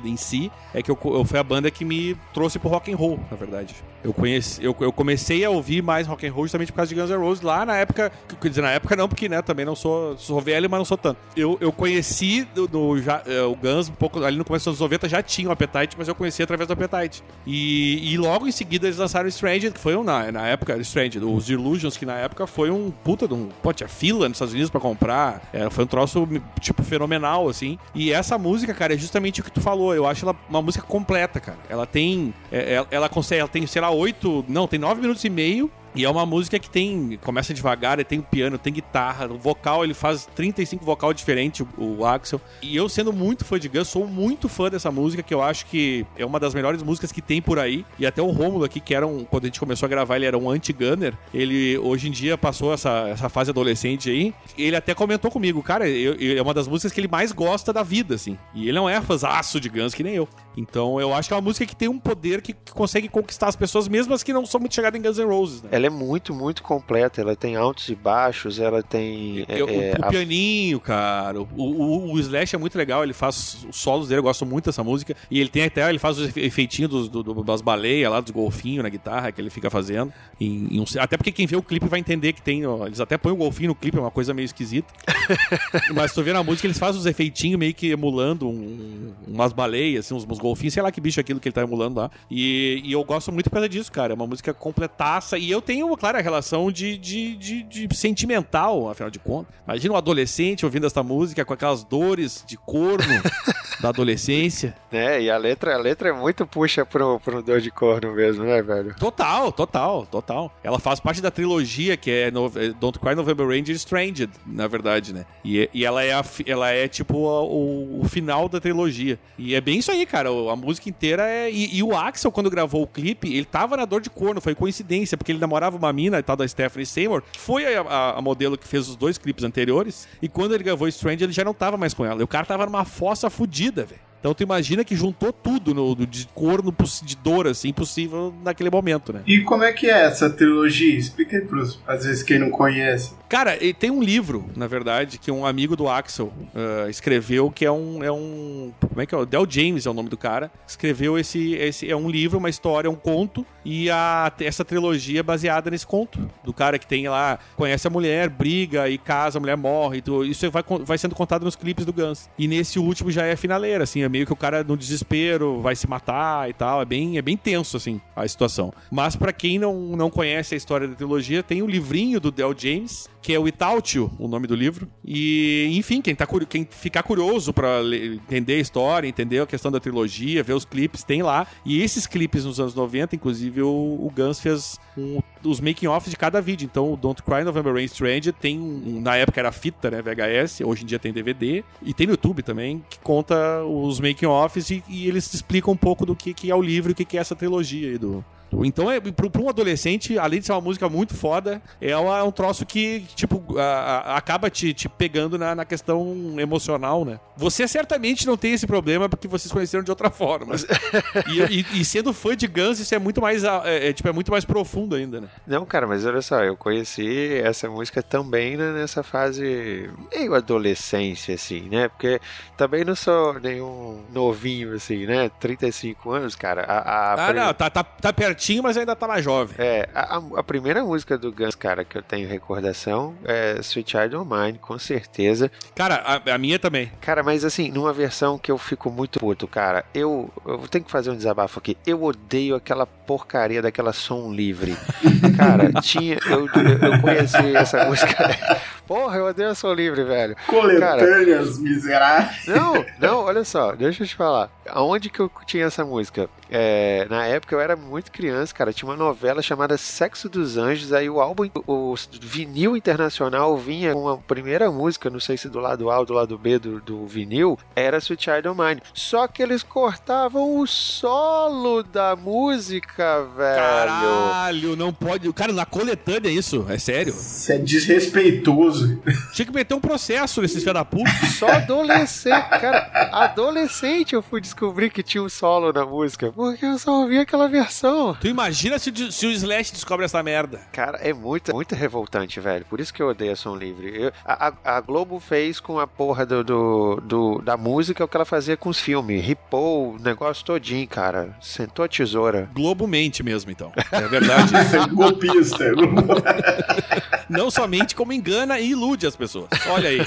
em 0.05 0.17
si, 0.17 0.51
é 0.75 0.83
que 0.83 0.91
eu, 0.91 0.99
eu, 1.05 1.25
foi 1.25 1.39
a 1.39 1.45
banda 1.45 1.71
que 1.71 1.85
me 1.85 2.17
trouxe 2.35 2.59
pro 2.59 2.69
rock 2.69 2.93
and 2.93 2.97
roll, 2.97 3.21
na 3.31 3.37
verdade. 3.37 3.75
Eu, 4.05 4.13
conheci, 4.13 4.63
eu, 4.65 4.77
eu 4.81 4.93
comecei 4.93 5.45
a 5.45 5.51
ouvir 5.51 5.83
mais 5.83 6.07
rock 6.07 6.27
and 6.27 6.33
roll 6.33 6.45
justamente 6.45 6.71
por 6.73 6.77
causa 6.77 6.95
de 6.95 7.01
Guns 7.01 7.11
N' 7.11 7.17
Roses 7.19 7.43
lá 7.43 7.65
na 7.67 7.77
época. 7.77 8.13
Quer 8.41 8.49
dizer, 8.49 8.63
na 8.63 8.71
época 8.71 8.95
não, 8.97 9.09
porque 9.09 9.29
né, 9.29 9.43
também 9.43 9.65
não 9.67 9.75
sou, 9.75 10.17
sou 10.19 10.41
velho, 10.41 10.69
mas 10.71 10.79
não 10.79 10.85
sou 10.85 10.97
tanto. 10.97 11.19
Eu, 11.37 11.59
eu 11.61 11.73
conheci 11.73 12.47
do, 12.55 12.67
do- 12.69 13.01
já, 13.01 13.23
é, 13.27 13.43
o 13.43 13.55
Guns 13.57 13.89
um 13.89 13.93
pouco 13.95 14.23
ali 14.25 14.37
no 14.37 14.45
começo 14.45 14.65
dos 14.71 14.81
anos 14.81 14.81
90 14.81 15.09
já 15.09 15.23
tinha 15.23 15.49
o 15.49 15.53
Appetite, 15.53 15.97
mas 15.99 16.09
eu 16.09 16.15
conheci 16.15 16.43
através 16.43 16.69
do 16.69 16.73
Appetite. 16.73 17.23
E, 17.47 18.13
e 18.13 18.17
logo 18.19 18.47
em 18.47 18.53
seguida 18.53 18.87
eles 18.87 18.99
lançaram 18.99 19.29
Strange, 19.29 19.71
que 19.71 19.79
foi 19.81 19.97
um, 19.97 20.03
na, 20.05 20.31
na 20.33 20.47
época, 20.47 20.77
Strange, 20.79 21.19
os 21.19 21.49
Illusions, 21.51 21.97
que 21.97 22.07
na 22.07 22.15
época 22.15 22.47
foi 22.47 22.71
um 22.71 22.91
puta 22.91 23.27
de 23.27 23.35
um. 23.35 23.49
Pô, 23.63 23.73
tinha 23.73 23.89
fila 23.89 24.29
nos 24.29 24.37
Estados 24.37 24.55
Unidos 24.55 24.71
pra 24.71 24.81
comprar. 24.81 25.43
É, 25.53 25.69
foi 25.71 25.85
um 25.85 25.87
troço, 25.87 26.29
tipo, 26.61 26.83
fenomenal, 26.83 27.49
assim. 27.49 27.79
E 27.95 28.13
essa 28.13 28.37
música, 28.39 28.73
cara, 28.75 28.95
é 28.95 28.97
justamente 28.99 29.41
o 29.41 29.45
que 29.45 29.51
tu 29.51 29.61
falou. 29.61 29.95
Eu 29.95 30.07
acho 30.07 30.25
ela 30.25 30.37
uma 30.49 30.61
música 30.63 30.85
completa, 30.87 31.41
cara. 31.41 31.59
Ela 31.69 31.87
tem. 31.87 32.33
é, 32.53 32.75
ela, 32.75 32.87
ela 32.91 33.09
consegue, 33.09 33.41
ela 33.41 33.49
tem, 33.49 33.67
sei 33.67 33.81
lá, 33.83 33.86
oito. 33.91 34.45
Não, 34.49 34.67
tem 34.67 34.79
nove 34.79 35.01
minutos 35.01 35.25
e 35.25 35.31
meio. 35.31 35.71
E 35.95 36.05
é 36.05 36.11
uma 36.11 36.27
música 36.27 36.59
que 36.59 36.69
tem. 36.69 37.19
Começa 37.25 37.55
devagar, 37.55 38.05
tem 38.05 38.21
piano, 38.21 38.59
tem 38.59 38.71
guitarra. 38.71 39.33
O 39.33 39.39
vocal, 39.39 39.83
ele 39.83 39.95
faz 39.95 40.29
35 40.35 40.85
vocal 40.85 41.11
diferentes, 41.15 41.67
o, 41.79 42.01
o 42.01 42.05
Axel. 42.05 42.39
E 42.61 42.77
eu, 42.77 42.87
sendo 42.87 43.15
muito 43.15 43.47
fã 43.47 43.59
de 43.59 43.67
Guns, 43.67 43.89
sou 43.89 44.07
muito 44.07 44.47
fã 44.47 44.69
dessa 44.69 44.91
música, 44.91 45.23
que 45.23 45.33
eu 45.33 45.41
acho 45.43 45.65
que 45.65 46.05
é 46.19 46.27
uma 46.27 46.39
das 46.39 46.53
melhores 46.53 46.83
músicas 46.83 47.11
que 47.11 47.23
tem 47.23 47.41
por 47.41 47.59
aí. 47.59 47.83
E 47.99 48.05
até 48.05 48.21
o 48.21 48.27
Rômulo 48.31 48.63
aqui, 48.65 48.79
que 48.79 48.95
era 48.95 49.07
um. 49.07 49.25
Quando 49.25 49.45
a 49.45 49.47
gente 49.47 49.59
começou 49.59 49.87
a 49.87 49.89
gravar, 49.89 50.17
ele 50.17 50.27
era 50.27 50.37
um 50.37 50.51
anti-gunner. 50.51 51.15
Ele 51.33 51.79
hoje 51.79 52.09
em 52.09 52.11
dia 52.11 52.37
passou 52.37 52.75
essa, 52.75 53.09
essa 53.09 53.31
fase 53.31 53.49
adolescente 53.51 54.11
aí. 54.11 54.35
Ele 54.59 54.77
até 54.77 54.93
comentou 54.95 55.31
comigo, 55.31 55.63
cara, 55.63 55.89
eu- 55.89 56.13
eu- 56.17 56.37
é 56.37 56.43
uma 56.43 56.53
das 56.53 56.69
músicas 56.69 56.93
que 56.93 57.01
ele 57.01 57.09
mais 57.09 57.33
gosta 57.33 57.73
da 57.73 57.83
vida, 57.83 58.17
assim. 58.17 58.37
E 58.55 58.65
ele 58.69 58.73
não 58.77 58.87
é 58.87 59.01
fãzaço 59.01 59.59
de 59.59 59.71
Guns, 59.71 59.95
que 59.95 60.03
nem 60.03 60.15
eu. 60.15 60.29
Então 60.57 60.99
eu 61.01 61.13
acho 61.13 61.29
que 61.29 61.35
é 61.35 61.37
uma 61.37 61.43
música 61.43 61.67
que 61.67 61.77
tem 61.77 61.89
um 61.89 61.99
poder 61.99 62.41
que, 62.41 62.53
que 62.53 62.73
consegue 62.73 63.09
conquistar 63.09 63.49
as 63.49 63.57
pessoas, 63.57 63.89
mesmo 63.89 64.15
as 64.15 64.23
que 64.23 64.33
não 64.33 64.47
são 64.47 64.59
muito 64.59 64.75
chegadas 64.75 64.99
em 64.99 65.03
Guns 65.03 65.19
N' 65.19 65.25
Roses, 65.27 65.63
né? 65.63 65.69
Ela 65.73 65.87
é 65.87 65.91
muito, 65.91 66.33
muito 66.35 66.63
completa. 66.63 67.21
Ela 67.21 67.37
tem 67.37 67.57
altos 67.57 67.89
e 67.89 67.95
baixos, 67.95 68.59
ela 68.59 68.83
tem. 68.83 69.45
é, 69.49 69.61
Eu- 69.61 69.69
é, 69.69 69.95
o, 69.99 70.01
o 70.03 70.05
a- 70.05 70.09
pianinho, 70.09 70.81
cara. 70.81 71.41
O, 71.43 71.47
o, 71.57 72.13
o 72.13 72.19
Slash 72.21 72.55
é 72.57 72.59
muito 72.59 72.77
legal, 72.79 73.03
ele 73.05 73.13
faz 73.13 73.67
os 73.69 73.77
solos 73.77 74.09
dele, 74.09 74.21
eu 74.21 74.23
gosto 74.23 74.47
muito 74.47 74.67
dessa 74.67 74.83
música. 74.83 75.15
E 75.31 75.39
ele 75.41 75.49
tem 75.51 75.65
até, 75.65 75.89
ele 75.89 75.99
faz 75.99 76.19
os 76.19 76.29
efe- 76.29 76.41
efeitinhos 76.41 76.91
dos, 76.91 77.09
do- 77.09 77.23
do- 77.23 77.45
das 77.45 77.61
baleias 77.61 78.11
lá, 78.11 78.21
dos 78.21 78.31
golfinhos 78.31 78.83
na 78.83 78.89
guitarra 78.89 79.31
que 79.33 79.41
ele 79.41 79.51
fica 79.51 79.69
fazendo. 79.71 80.13
Em- 80.41 80.69
em 80.77 80.81
um- 80.81 80.85
até 80.99 81.17
porque 81.17 81.33
quem 81.33 81.47
vê 81.47 81.57
o 81.57 81.63
clipe 81.63 81.87
vai 81.87 82.01
entender 82.01 82.33
que 82.33 82.41
tem. 82.43 82.65
ó, 82.67 82.87
eles 82.87 83.01
até 83.01 83.19
põem 83.19 83.33
o 83.33 83.37
golfinho 83.37 83.69
no 83.69 83.75
clipe, 83.75 83.99
é 83.99 84.01
uma 84.01 84.11
coisa 84.11 84.33
meio 84.33 84.47
esquisita. 84.47 84.93
Mas 85.95 86.13
tu 86.13 86.23
vê 86.23 86.33
na 86.33 86.43
música, 86.43 86.67
eles 86.67 86.79
fazem 86.79 86.99
os 87.01 87.07
efeitinhos 87.07 87.59
meio 87.59 87.75
que 87.75 87.91
emulando 87.91 88.49
um- 88.49 89.13
umas 89.27 89.53
baleias, 89.53 90.07
assim, 90.07 90.15
uns, 90.15 90.25
uns 90.29 90.39
golfinhos, 90.47 90.75
sei 90.75 90.83
lá 90.83 90.91
que 90.91 91.01
bicho 91.01 91.21
é 91.21 91.23
aquilo 91.23 91.41
que 91.41 91.49
ele 91.49 91.53
tá 91.55 91.63
emulando 91.63 92.01
lá. 92.01 92.11
E, 92.31 92.81
e 92.85 92.93
eu 92.93 93.03
gosto 93.05 93.33
muito 93.33 93.51
por 93.51 93.55
causa 93.55 93.69
disso, 93.69 93.91
cara. 93.91 94.13
É 94.13 94.15
uma 94.15 94.27
música 94.27 94.55
completaça. 94.55 95.39
E 95.39 95.51
eu 95.51 95.61
tenho, 95.61 95.95
claro, 95.97 96.19
a 96.19 96.21
relação 96.21 96.71
de, 96.71 96.97
de, 96.97 97.37
de, 97.37 97.63
de 97.63 97.97
sentimental, 97.97 98.89
afinal 98.89 99.11
de 99.11 99.19
contas. 99.19 99.55
Imagina 99.67 99.95
um 99.95 99.97
adolescente 99.97 100.65
ouvindo 100.65 100.87
essa 100.87 101.03
música 101.03 101.45
com 101.45 101.53
aquelas 101.53 101.85
dores 101.85 102.45
de 102.47 102.57
corno 102.57 103.23
da 103.81 103.89
adolescência. 103.91 104.75
né? 104.91 105.21
E 105.27 105.31
a 105.31 105.37
letra, 105.39 105.75
a 105.75 105.79
letra 105.79 106.09
é 106.11 106.13
muito 106.13 106.47
puxa 106.47 106.85
pro, 106.85 107.19
pro 107.21 107.43
dor 107.43 107.61
de 107.61 107.71
corno 107.71 108.13
mesmo, 108.15 108.45
né, 108.45 108.63
velho? 108.63 108.95
Total, 108.99 109.51
total, 109.53 110.07
total. 110.07 110.53
Ela 110.63 110.79
faz 110.79 111.01
parte 111.01 111.21
da 111.21 111.31
trilogia 111.31 111.97
que 111.97 112.11
é 112.11 112.31
no- 112.31 112.51
é 112.55 112.69
Don't 112.71 112.99
Cry 112.99 113.15
November 113.15 113.47
Rain 113.47 113.65
e 113.67 113.73
Stranded, 113.73 114.31
na 114.47 114.67
verdade, 114.67 115.13
né? 115.13 115.25
E, 115.45 115.69
e 115.75 115.85
ela, 115.85 116.03
é 116.05 116.13
a 116.15 116.25
ela 116.47 116.71
é 116.71 116.87
tipo 116.89 117.29
a- 117.29 117.43
o, 117.43 118.01
o 118.03 118.09
final 118.09 118.49
da 118.49 118.61
trilogia. 118.61 119.19
E 119.39 119.55
é 119.55 119.61
bem 119.61 119.79
isso 119.79 119.91
aí, 119.91 120.07
cara. 120.07 120.29
A 120.31 120.57
música 120.57 120.89
inteira 120.89 121.27
é. 121.29 121.51
E, 121.51 121.77
e 121.77 121.83
o 121.83 121.97
Axel, 121.97 122.31
quando 122.33 122.49
gravou 122.51 122.83
o 122.83 122.87
clipe, 122.87 123.29
ele 123.35 123.45
tava 123.45 123.77
na 123.77 123.85
dor 123.85 124.01
de 124.01 124.09
corno, 124.11 124.41
foi 124.41 124.55
coincidência, 124.55 125.17
porque 125.17 125.33
ele 125.33 125.39
namorava 125.39 125.77
uma 125.77 125.93
mina, 125.93 126.23
tal 126.23 126.37
da 126.37 126.47
Stephanie 126.47 126.87
Seymour, 126.87 127.23
foi 127.37 127.65
a, 127.75 127.81
a- 127.83 128.19
a 128.19 128.23
modelo 128.23 128.57
que 128.57 128.67
fez 128.69 128.89
os 128.89 128.97
dois 128.97 129.19
clipes 129.19 129.45
anteriores. 129.45 130.07
E 130.23 130.29
quando 130.29 130.55
ele 130.55 130.65
gravou 130.65 130.87
Stranded, 130.89 131.25
ele 131.25 131.33
já 131.33 131.45
não 131.45 131.55
tava 131.55 131.77
mais 131.77 131.93
com 131.95 132.05
ela. 132.05 132.21
E 132.21 132.25
o 132.25 132.29
cara 132.29 132.47
tava 132.47 132.65
numa 132.67 132.85
fossa 132.85 133.29
fudida, 133.29 133.76
velho. 133.85 134.06
Então 134.21 134.35
tu 134.35 134.43
imagina 134.43 134.85
que 134.85 134.97
juntou 134.97 135.33
tudo 135.33 135.75
no, 135.75 135.95
de 136.07 136.27
corno 136.35 136.75
de 137.05 137.17
dor, 137.17 137.47
assim, 137.47 137.73
possível 137.73 138.35
naquele 138.43 138.71
momento, 138.71 139.13
né? 139.13 139.23
E 139.27 139.41
como 139.41 139.65
é 139.65 139.73
que 139.73 139.89
é 139.89 140.05
essa 140.05 140.29
trilogia? 140.29 140.97
Explica 140.99 141.37
aí 141.37 141.45
pros, 141.45 141.81
às 141.87 142.05
vezes, 142.05 142.23
quem 142.23 142.39
não 142.39 142.51
conhece. 142.51 143.13
Cara, 143.29 143.57
tem 143.79 143.91
um 143.91 144.03
livro, 144.03 144.49
na 144.55 144.67
verdade, 144.67 145.19
que 145.19 145.31
um 145.31 145.45
amigo 145.45 145.75
do 145.77 145.89
Axel 145.89 146.33
ah, 146.55 146.89
escreveu, 146.89 147.51
que 147.51 147.65
é 147.65 147.71
um, 147.71 148.03
é 148.03 148.11
um. 148.11 148.73
Como 148.81 149.01
é 149.01 149.07
que 149.07 149.15
é? 149.15 149.19
O 149.19 149.27
Del 149.27 149.47
James 149.49 149.87
é 149.87 149.91
o 149.91 149.95
nome 149.95 150.09
do 150.09 150.17
cara. 150.17 150.51
Escreveu 150.67 151.19
esse, 151.19 151.55
esse. 151.55 151.91
É 151.91 151.97
um 151.97 152.09
livro, 152.09 152.39
uma 152.39 152.49
história, 152.49 152.91
um 152.91 152.95
conto. 152.95 153.45
E 153.65 153.91
a, 153.91 154.33
essa 154.41 154.65
trilogia 154.65 155.21
é 155.21 155.23
baseada 155.23 155.71
nesse 155.71 155.87
conto. 155.87 156.31
Do 156.45 156.53
cara 156.53 156.79
que 156.79 156.87
tem 156.87 157.09
lá, 157.09 157.39
conhece 157.57 157.87
a 157.87 157.91
mulher, 157.91 158.29
briga 158.29 158.89
e 158.89 158.97
casa, 158.97 159.39
a 159.39 159.41
mulher 159.41 159.57
morre. 159.57 160.03
isso 160.29 160.49
vai, 160.51 160.63
vai 160.85 160.99
sendo 160.99 161.15
contado 161.15 161.45
nos 161.45 161.57
clipes 161.57 161.85
do 161.85 161.93
Guns. 161.93 162.31
E 162.39 162.47
nesse 162.47 162.79
último 162.79 163.11
já 163.11 163.25
é 163.27 163.35
finaleira, 163.35 163.85
assim. 163.85 164.03
É 164.03 164.09
meio 164.17 164.27
que 164.27 164.33
o 164.33 164.37
cara 164.37 164.65
no 164.65 164.77
desespero 164.79 165.61
vai 165.61 165.77
se 165.77 165.87
matar 165.87 166.49
e 166.49 166.55
tal. 166.55 166.81
É 166.81 166.85
bem, 166.87 167.19
é 167.19 167.23
bem 167.23 167.37
tenso, 167.37 167.77
assim, 167.77 168.01
a 168.15 168.27
situação. 168.27 168.73
Mas 168.91 169.15
pra 169.15 169.31
quem 169.33 169.59
não, 169.59 169.75
não 169.95 170.09
conhece 170.11 170.55
a 170.55 170.57
história 170.57 170.89
da 170.89 170.95
trilogia, 170.95 171.43
tem 171.43 171.61
o 171.63 171.67
livrinho 171.67 172.19
do 172.19 172.31
Del 172.31 172.55
James, 172.57 173.09
que 173.21 173.35
é 173.35 173.39
o 173.39 173.43
Without 173.43 173.99
o 173.99 174.27
nome 174.29 174.47
do 174.47 174.55
livro. 174.55 174.89
E, 175.05 175.69
enfim, 175.77 176.01
quem, 176.01 176.15
tá, 176.15 176.27
quem 176.49 176.67
ficar 176.71 177.03
curioso 177.03 177.53
ler- 177.83 178.15
entender 178.15 178.55
a 178.55 178.61
história, 178.61 179.07
entender 179.07 179.41
a 179.41 179.47
questão 179.47 179.71
da 179.71 179.79
trilogia, 179.79 180.43
ver 180.43 180.55
os 180.55 180.65
clipes, 180.65 181.05
tem 181.05 181.23
lá. 181.23 181.47
E 181.65 181.83
esses 181.83 182.07
clipes 182.07 182.45
nos 182.47 182.59
anos 182.59 182.75
90, 182.75 183.15
inclusive, 183.17 183.61
o, 183.63 183.69
o 183.69 184.11
Guns 184.17 184.41
fez 184.41 184.79
um- 184.97 185.21
os 185.47 185.61
making-offs 185.61 186.11
de 186.11 186.17
cada 186.17 186.41
vídeo. 186.41 186.65
Então, 186.71 186.93
o 186.93 186.97
Don't 186.97 187.23
Cry 187.23 187.45
November 187.45 187.73
Rain 187.73 187.85
Strange 187.85 188.33
tem, 188.33 188.59
um- 188.59 189.01
na 189.01 189.17
época 189.17 189.41
era 189.41 189.53
fita, 189.53 189.91
né, 189.91 190.03
VHS, 190.03 190.61
hoje 190.65 190.83
em 190.83 190.87
dia 190.87 190.99
tem 190.99 191.13
DVD. 191.13 191.65
E 191.83 191.95
tem 191.95 192.07
no 192.07 192.13
YouTube 192.15 192.43
também, 192.43 192.85
que 192.91 192.99
conta 193.01 193.63
os 193.65 194.01
making-offs 194.01 194.71
e, 194.71 194.83
e 194.89 195.09
eles 195.09 195.33
explicam 195.33 195.73
um 195.73 195.77
pouco 195.77 196.05
do 196.05 196.15
que, 196.17 196.35
que 196.35 196.51
é 196.51 196.55
o 196.55 196.63
livro 196.63 196.91
e 196.91 196.93
o 196.93 196.95
que, 196.95 197.05
que 197.05 197.17
é 197.17 197.21
essa 197.21 197.35
trilogia 197.37 197.89
aí 197.91 197.99
do, 197.99 198.25
então, 198.65 198.91
é, 198.91 199.01
pro, 199.01 199.31
pra 199.31 199.43
um 199.43 199.49
adolescente, 199.49 200.19
além 200.19 200.41
de 200.41 200.47
ser 200.47 200.53
uma 200.53 200.61
música 200.61 200.89
muito 200.89 201.15
foda, 201.15 201.61
é, 201.81 201.97
uma- 201.97 202.19
é 202.19 202.23
um 202.23 202.31
troço 202.33 202.65
que, 202.65 203.05
tipo, 203.15 203.59
a- 203.59 203.63
a- 203.63 204.17
acaba 204.17 204.49
te, 204.51 204.73
te 204.73 204.89
pegando 204.89 205.39
na, 205.39 205.55
na 205.55 205.65
questão 205.65 206.35
emocional, 206.39 207.05
né? 207.05 207.19
Você 207.37 207.67
certamente 207.69 208.27
não 208.27 208.37
tem 208.37 208.53
esse 208.55 208.67
problema 208.67 209.09
porque 209.09 209.29
vocês 209.29 209.53
conheceram 209.53 209.85
de 209.85 209.91
outra 209.91 210.11
forma. 210.11 210.55
e, 211.29 211.61
e- 211.61 211.81
e 211.81 211.85
sendo 211.85 212.13
fã 212.13 212.37
de 212.37 212.47
Guns, 212.47 212.79
isso 212.79 212.95
é 212.95 212.99
muito 212.99 213.21
mais, 213.21 213.45
é, 213.45 213.89
é, 213.89 213.93
tipo, 213.93 214.09
é 214.09 214.13
muito 214.13 214.31
mais 214.31 214.45
profundo 214.45 214.95
ainda, 214.97 215.21
né? 215.21 215.29
Não, 215.47 215.65
cara, 215.67 215.87
mas 215.87 216.05
olha 216.07 216.23
só, 216.23 216.43
eu 216.45 216.57
conheci 216.57 217.35
essa 217.45 217.69
música 217.69 218.03
também 218.03 218.57
né, 218.57 218.73
nessa 218.73 219.03
fase 219.03 219.91
meio 220.15 220.35
adolescência, 220.35 221.35
assim, 221.35 221.69
né? 221.69 221.89
Porque 221.89 222.21
também 222.57 222.85
não 222.85 222.95
sou 222.95 223.39
nenhum 223.41 224.03
novinho, 224.13 224.75
assim, 224.75 225.07
né? 225.07 225.31
35 225.41 226.11
anos, 226.11 226.35
cara. 226.35 226.63
A, 226.63 226.79
a 226.79 227.27
Ah, 227.29 227.33
não, 227.33 227.55
tá, 227.55 227.69
tá, 227.71 227.83
tá 227.85 228.13
pertinho, 228.13 228.46
mas 228.63 228.77
ainda 228.77 228.95
tá 228.97 229.07
mais 229.09 229.25
jovem. 229.25 229.55
É, 229.59 229.89
a, 229.95 230.17
a- 230.37 230.43
primeira 230.43 230.83
música 230.85 231.19
do 231.19 231.33
Guns, 231.33 231.55
cara, 231.55 231.85
que 231.85 231.99
eu 231.99 232.03
tenho 232.03 232.29
recordação 232.29 233.15
é 233.25 233.57
Sweet 233.61 233.91
Child 233.91 234.17
of 234.17 234.31
Mine, 234.31 234.59
com 234.59 234.79
certeza. 234.79 235.51
Cara, 235.75 235.97
a, 235.97 236.35
a 236.35 236.39
minha 236.39 236.59
também. 236.59 236.91
Cara, 237.01 237.23
mas 237.23 237.45
assim, 237.45 237.71
numa 237.71 237.93
versão 237.93 238.39
que 238.39 238.51
eu 238.51 238.59
fico 238.59 238.91
muito 238.91 239.19
puto, 239.19 239.47
cara, 239.49 239.85
eu, 239.95 240.31
eu 240.47 240.59
tenho 240.69 240.85
que 240.85 240.91
fazer 240.91 241.11
um 241.11 241.17
desabafo 241.17 241.59
aqui. 241.59 241.77
Eu 241.87 242.03
odeio 242.03 242.55
aquela 242.55 242.87
porcaria 242.87 243.61
daquela 243.63 243.93
som 243.93 244.33
livre. 244.33 244.77
Cara, 245.37 245.73
tinha. 245.81 246.19
Eu, 246.27 246.47
eu, 246.47 246.93
eu 246.93 247.01
conheci 247.01 247.55
essa 247.57 247.85
música. 247.85 248.17
Porra, 248.87 249.17
eu 249.19 249.27
odeio 249.27 249.51
a 249.51 249.55
som 249.55 249.73
livre, 249.73 250.05
velho. 250.05 250.37
Coletâneas 250.47 251.59
miseráveis. 251.59 252.47
Não, 252.47 252.85
não, 253.01 253.19
olha 253.25 253.45
só, 253.45 253.73
deixa 253.73 254.03
eu 254.03 254.07
te 254.07 254.15
falar. 254.15 254.49
Aonde 254.69 255.11
que 255.11 255.21
eu 255.21 255.31
tinha 255.45 255.65
essa 255.67 255.85
música? 255.85 256.29
É, 256.51 257.07
na 257.11 257.27
época 257.27 257.55
eu 257.55 257.61
era 257.61 257.75
muito 257.75 258.13
criança, 258.13 258.36
cara. 258.53 258.73
Tinha 258.73 258.89
uma 258.89 258.97
novela 258.97 259.41
chamada 259.41 259.77
Sexo 259.79 260.29
dos 260.29 260.57
Anjos. 260.57 260.93
Aí 260.93 261.09
o 261.09 261.21
álbum, 261.21 261.49
o 261.67 261.95
vinil 262.21 262.77
internacional 262.77 263.57
vinha 263.57 263.93
com 263.93 264.09
a 264.09 264.19
primeira 264.19 264.71
música, 264.71 265.09
não 265.09 265.21
sei 265.21 265.37
se 265.37 265.49
do 265.49 265.59
lado 265.59 265.91
A 265.91 265.99
ou 265.99 266.07
do 266.07 266.13
lado 266.13 266.37
B 266.37 266.59
do, 266.59 266.81
do 266.81 267.07
vinil, 267.07 267.59
era 267.75 267.99
Sweet 267.99 268.25
Child 268.25 268.49
of 268.49 268.61
Mine. 268.61 268.83
Só 268.93 269.27
que 269.27 269.43
eles 269.43 269.63
cortavam 269.63 270.59
o 270.59 270.67
solo 270.67 271.83
da 271.83 272.15
música, 272.15 273.25
velho. 273.37 273.57
Caralho, 273.57 274.77
não 274.77 274.93
pode. 274.93 275.33
Cara, 275.33 275.53
na 275.53 275.65
coletânea 275.65 276.31
isso, 276.31 276.67
é 276.69 276.79
sério. 276.79 277.15
Isso 277.15 277.51
é 277.51 277.59
desrespeitoso. 277.59 279.01
Tinha 279.33 279.47
que 279.47 279.53
meter 279.53 279.75
um 279.75 279.81
processo 279.81 280.43
nesses 280.43 280.67
filha 280.67 280.75
da 280.75 280.85
puta. 280.85 281.11
Só 281.39 281.47
adolescente, 281.49 282.49
cara, 282.49 283.09
adolescente 283.13 284.15
eu 284.15 284.23
fui 284.23 284.41
descobrir 284.41 284.91
que 284.91 285.03
tinha 285.03 285.23
um 285.23 285.29
solo 285.29 285.73
na 285.73 285.85
música, 285.87 286.33
porque 286.33 286.65
eu 286.65 286.79
só 286.79 287.01
ouvi 287.01 287.19
aquela 287.19 287.49
versão. 287.49 288.16
Tu 288.21 288.29
imagina 288.29 288.79
se, 288.79 288.91
o- 288.91 289.13
se 289.13 289.27
o 289.27 289.31
Slash 289.31 289.73
descobre 289.73 290.05
essa 290.05 290.23
merda. 290.23 290.61
Cara, 290.73 290.99
é 290.99 291.13
muito, 291.13 291.53
muito 291.55 291.75
revoltante, 291.75 292.41
velho. 292.41 292.65
Por 292.69 292.81
isso 292.81 292.93
que 292.93 293.03
eu 293.03 293.09
odeio 293.09 293.33
a 293.33 293.37
som 293.37 293.55
livre. 293.55 293.93
Eu- 293.95 294.13
a, 294.25 294.53
a- 294.65 294.81
Globo 294.81 295.21
fez 295.21 295.61
com 295.61 295.79
a 295.79 295.87
porra 295.87 296.25
do, 296.25 296.43
do, 296.43 296.97
do- 297.03 297.43
da 297.43 297.57
música 297.57 298.05
o 298.05 298.09
que 298.09 298.17
ela 298.17 298.25
fazia 298.25 298.57
com 298.57 298.69
os 298.69 298.81
filmes. 298.81 299.25
Ripou 299.25 299.95
o 299.95 299.99
negócio 300.01 300.45
todinho, 300.45 300.87
cara. 300.89 301.37
Sentou 301.41 301.85
a 301.85 301.89
tesoura. 301.89 302.49
Globo 302.55 302.87
mente 302.87 303.23
mesmo, 303.23 303.51
então. 303.51 303.71
É 303.93 304.01
verdade. 304.09 304.53
Golpista. 304.93 305.65
Não 307.29 307.51
somente 307.51 307.95
como 307.95 308.13
engana 308.13 308.59
e 308.61 308.71
ilude 308.71 309.05
as 309.07 309.17
pessoas. 309.17 309.49
Olha 309.69 309.89
aí. 309.89 309.99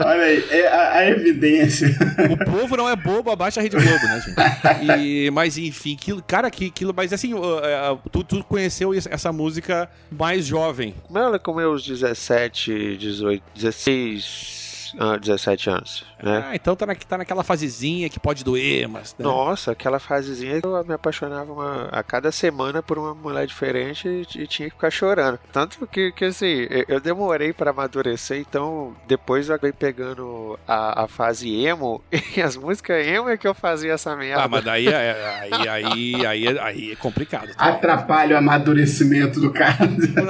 Olha 0.00 0.22
aí, 0.24 0.44
é 0.50 0.66
a, 0.66 0.92
a 0.98 1.08
evidência. 1.10 1.96
O 2.30 2.44
povo 2.50 2.76
não 2.76 2.88
é 2.88 2.96
bobo, 2.96 3.30
abaixa 3.30 3.60
a 3.60 3.62
Rede 3.62 3.76
Globo, 3.76 4.04
né, 4.04 4.20
gente? 4.26 4.90
E, 5.00 5.30
mas 5.30 5.56
enfim, 5.56 5.94
aquilo, 5.94 6.20
cara, 6.26 6.50
que- 6.50 6.66
aquilo. 6.66 6.92
Mas 6.98 7.12
assim, 7.12 7.32
uh, 7.32 7.38
uh, 7.38 8.10
tu, 8.10 8.24
tu 8.24 8.42
conheceu 8.42 8.92
essa 8.92 9.32
música 9.32 9.88
mais 10.10 10.44
jovem. 10.44 10.96
Como 11.04 11.16
ela 11.16 11.38
com 11.38 11.54
meus 11.54 11.84
17, 11.84 12.96
18, 12.96 13.40
16, 13.54 14.57
ah, 14.98 15.16
17 15.16 15.70
anos, 15.70 16.04
né? 16.22 16.44
Ah, 16.48 16.54
então 16.54 16.74
tá, 16.76 16.86
na, 16.86 16.94
tá 16.94 17.18
naquela 17.18 17.42
fasezinha 17.42 18.08
que 18.08 18.18
pode 18.20 18.44
doer, 18.44 18.88
mas. 18.88 19.14
né? 19.18 19.24
Nossa, 19.24 19.72
aquela 19.72 19.98
fasezinha 19.98 20.60
que 20.60 20.66
eu 20.66 20.84
me 20.84 20.94
apaixonava 20.94 21.52
uma- 21.52 21.88
a 21.90 22.02
cada 22.02 22.30
semana 22.32 22.82
por 22.82 22.98
uma 22.98 23.14
mulher 23.14 23.46
diferente 23.46 24.08
e, 24.08 24.42
e 24.42 24.46
tinha 24.46 24.68
que 24.68 24.74
ficar 24.74 24.90
chorando. 24.90 25.38
Tanto 25.52 25.86
que, 25.86 26.12
que 26.12 26.24
assim, 26.26 26.66
eu- 26.88 27.00
demorei 27.00 27.52
pra 27.52 27.70
amadurecer, 27.70 28.38
então 28.38 28.94
depois 29.06 29.48
eu 29.48 29.54
acabei 29.54 29.72
pegando 29.72 30.58
a, 30.66 31.04
a 31.04 31.08
fase 31.08 31.48
emo 31.64 32.02
e 32.36 32.40
as 32.42 32.56
músicas 32.56 33.06
emo 33.06 33.28
é 33.28 33.36
que 33.36 33.46
eu 33.48 33.54
fazia 33.54 33.92
essa 33.92 34.14
merda. 34.16 34.42
Ah, 34.44 34.48
mas 34.48 34.64
daí 34.64 34.88
é, 34.88 35.38
aí, 35.50 35.68
aí, 35.68 36.26
aí, 36.26 36.46
é- 36.46 36.60
aí 36.60 36.92
é 36.92 36.96
complicado. 36.96 37.54
tá? 37.54 37.64
Atrapalha 37.66 38.34
o 38.36 38.38
amadurecimento 38.38 39.40
do 39.40 39.52
cara. 39.52 39.76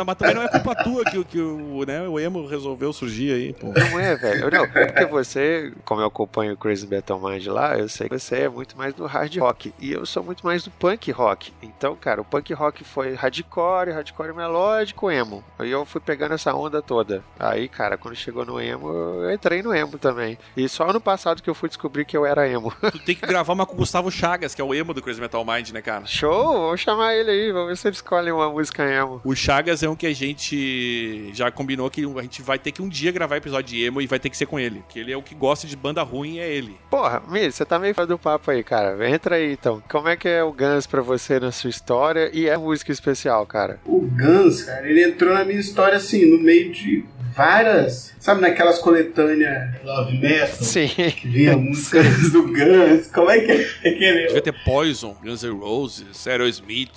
Mas 0.07 0.16
também 0.16 0.35
não 0.35 0.42
é 0.42 0.49
culpa 0.49 0.75
tua 0.77 1.05
que, 1.05 1.18
o- 1.18 1.25
que 1.25 1.40
o, 1.40 1.85
né, 1.87 2.03
o 2.09 2.18
emo 2.18 2.47
resolveu 2.47 2.92
surgir 2.92 3.33
aí, 3.33 3.53
pô. 3.53 3.68
Não 3.68 3.99
é, 3.99 4.16
velho. 4.16 4.44
Eu 4.48 4.61
não, 4.61 4.68
porque 4.68 5.04
você, 5.06 5.72
como 5.84 6.00
eu 6.00 6.06
acompanho 6.06 6.54
o 6.54 6.56
Crazy 6.56 6.87
Metal 6.87 7.20
Mind 7.20 7.46
lá, 7.46 7.78
eu 7.78 7.88
sei 7.88 8.08
que 8.08 8.18
você 8.18 8.40
é 8.40 8.48
muito 8.48 8.76
mais 8.76 8.94
do 8.94 9.06
hard 9.06 9.37
rock. 9.37 9.72
E 9.78 9.92
eu 9.92 10.06
sou 10.06 10.22
muito 10.22 10.44
mais 10.44 10.64
do 10.64 10.70
punk 10.70 11.11
rock. 11.11 11.52
Então, 11.62 11.96
cara, 11.96 12.20
o 12.20 12.24
punk 12.24 12.52
rock 12.52 12.84
foi 12.84 13.14
hardcore, 13.14 13.90
hardcore 13.90 14.34
melódico, 14.34 15.11
emo. 15.11 15.44
Aí 15.58 15.70
eu 15.70 15.84
fui 15.84 16.00
pegando 16.00 16.34
essa 16.34 16.54
onda 16.54 16.80
toda. 16.80 17.22
Aí, 17.38 17.68
cara, 17.68 17.96
quando 17.96 18.16
chegou 18.16 18.44
no 18.44 18.61
emo, 18.61 18.88
eu 18.88 19.32
entrei 19.32 19.62
no 19.62 19.74
emo 19.74 19.98
também. 19.98 20.38
E 20.56 20.68
só 20.68 20.88
ano 20.88 21.00
passado 21.00 21.42
que 21.42 21.50
eu 21.50 21.54
fui 21.54 21.68
descobrir 21.68 22.04
que 22.04 22.16
eu 22.16 22.24
era 22.24 22.48
emo. 22.48 22.72
Tu 22.92 22.98
tem 23.00 23.14
que 23.14 23.26
gravar 23.26 23.52
uma 23.52 23.66
com 23.66 23.74
o 23.74 23.76
Gustavo 23.76 24.11
Chagas, 24.11 24.54
que 24.54 24.61
é 24.61 24.64
o 24.64 24.74
emo 24.74 24.94
do 24.94 25.02
Crazy 25.02 25.20
Metal 25.20 25.44
Mind, 25.44 25.70
né, 25.70 25.82
cara? 25.82 26.06
Show! 26.06 26.52
Vamos 26.52 26.80
chamar 26.80 27.14
ele 27.14 27.30
aí, 27.30 27.52
vamos 27.52 27.68
ver 27.68 27.76
se 27.76 27.88
ele 27.88 27.94
escolhe 27.94 28.30
uma 28.30 28.50
música 28.50 28.82
emo. 28.82 29.20
O 29.24 29.34
Chagas 29.34 29.82
é 29.82 29.88
um 29.88 29.94
que 29.94 30.06
a 30.06 30.14
gente 30.14 31.30
já 31.34 31.50
combinou 31.50 31.90
que 31.90 32.04
a 32.04 32.22
gente 32.22 32.42
vai 32.42 32.58
ter 32.58 32.72
que 32.72 32.82
um 32.82 32.88
dia 32.88 33.12
gravar 33.12 33.37
episódio 33.37 33.76
de 33.76 33.84
emo 33.84 34.00
e 34.00 34.06
vai 34.06 34.18
ter 34.18 34.30
que 34.30 34.37
ser 34.38 34.46
com 34.46 34.59
ele. 34.59 34.83
Que 34.88 34.98
ele 34.98 35.12
é 35.12 35.16
o 35.16 35.22
que 35.22 35.35
gosta 35.35 35.66
de 35.66 35.77
banda 35.77 36.03
ruim, 36.03 36.38
é 36.38 36.51
ele. 36.51 36.77
Porra, 36.90 37.22
Mi, 37.29 37.51
você 37.51 37.64
tá 37.64 37.79
meio 37.79 37.94
fora 37.94 38.07
do 38.07 38.18
papo 38.18 38.51
aí, 38.51 38.62
cara. 38.62 39.09
Entra 39.09 39.37
aí 39.37 39.53
então. 39.53 39.83
Como 39.88 40.09
é 40.09 40.16
que 40.16 40.29
é 40.29 40.42
o 40.42 40.53
Guns 40.53 40.87
pra 40.87 41.03
você 41.03 41.38
na 41.38 41.53
sua 41.53 41.70
história 41.70 42.31
e 42.33 42.48
é 42.48 42.57
música 42.57 42.92
especial, 42.92 43.44
cara? 43.46 43.81
O 43.85 44.01
Guns, 44.01 44.62
cara, 44.62 44.88
ele 44.88 45.05
entrou 45.05 45.35
na 45.35 45.44
minha 45.44 45.61
história 45.61 45.96
assim, 45.96 46.24
no 46.27 46.42
meio 46.42 46.72
de 46.72 47.05
várias. 47.38 48.12
Sabe 48.18 48.40
naquelas 48.40 48.81
coletâneas 48.81 49.81
Love 49.85 50.18
Metal? 50.18 50.48
Sim. 50.61 50.88
Que 50.88 51.29
vinha 51.29 51.57
músicas 51.57 52.05
do 52.33 52.42
Guns. 52.48 53.07
Como 53.14 53.31
é 53.31 53.38
que 53.38 53.53
é 53.53 53.88
aquele. 53.88 54.27
Devia 54.27 54.42
ter 54.42 54.64
Poison, 54.64 55.16
Guns 55.22 55.44
N' 55.44 55.53
Roses, 55.59 56.05
Patience. 56.09 56.29
Aerosmith, 56.29 56.90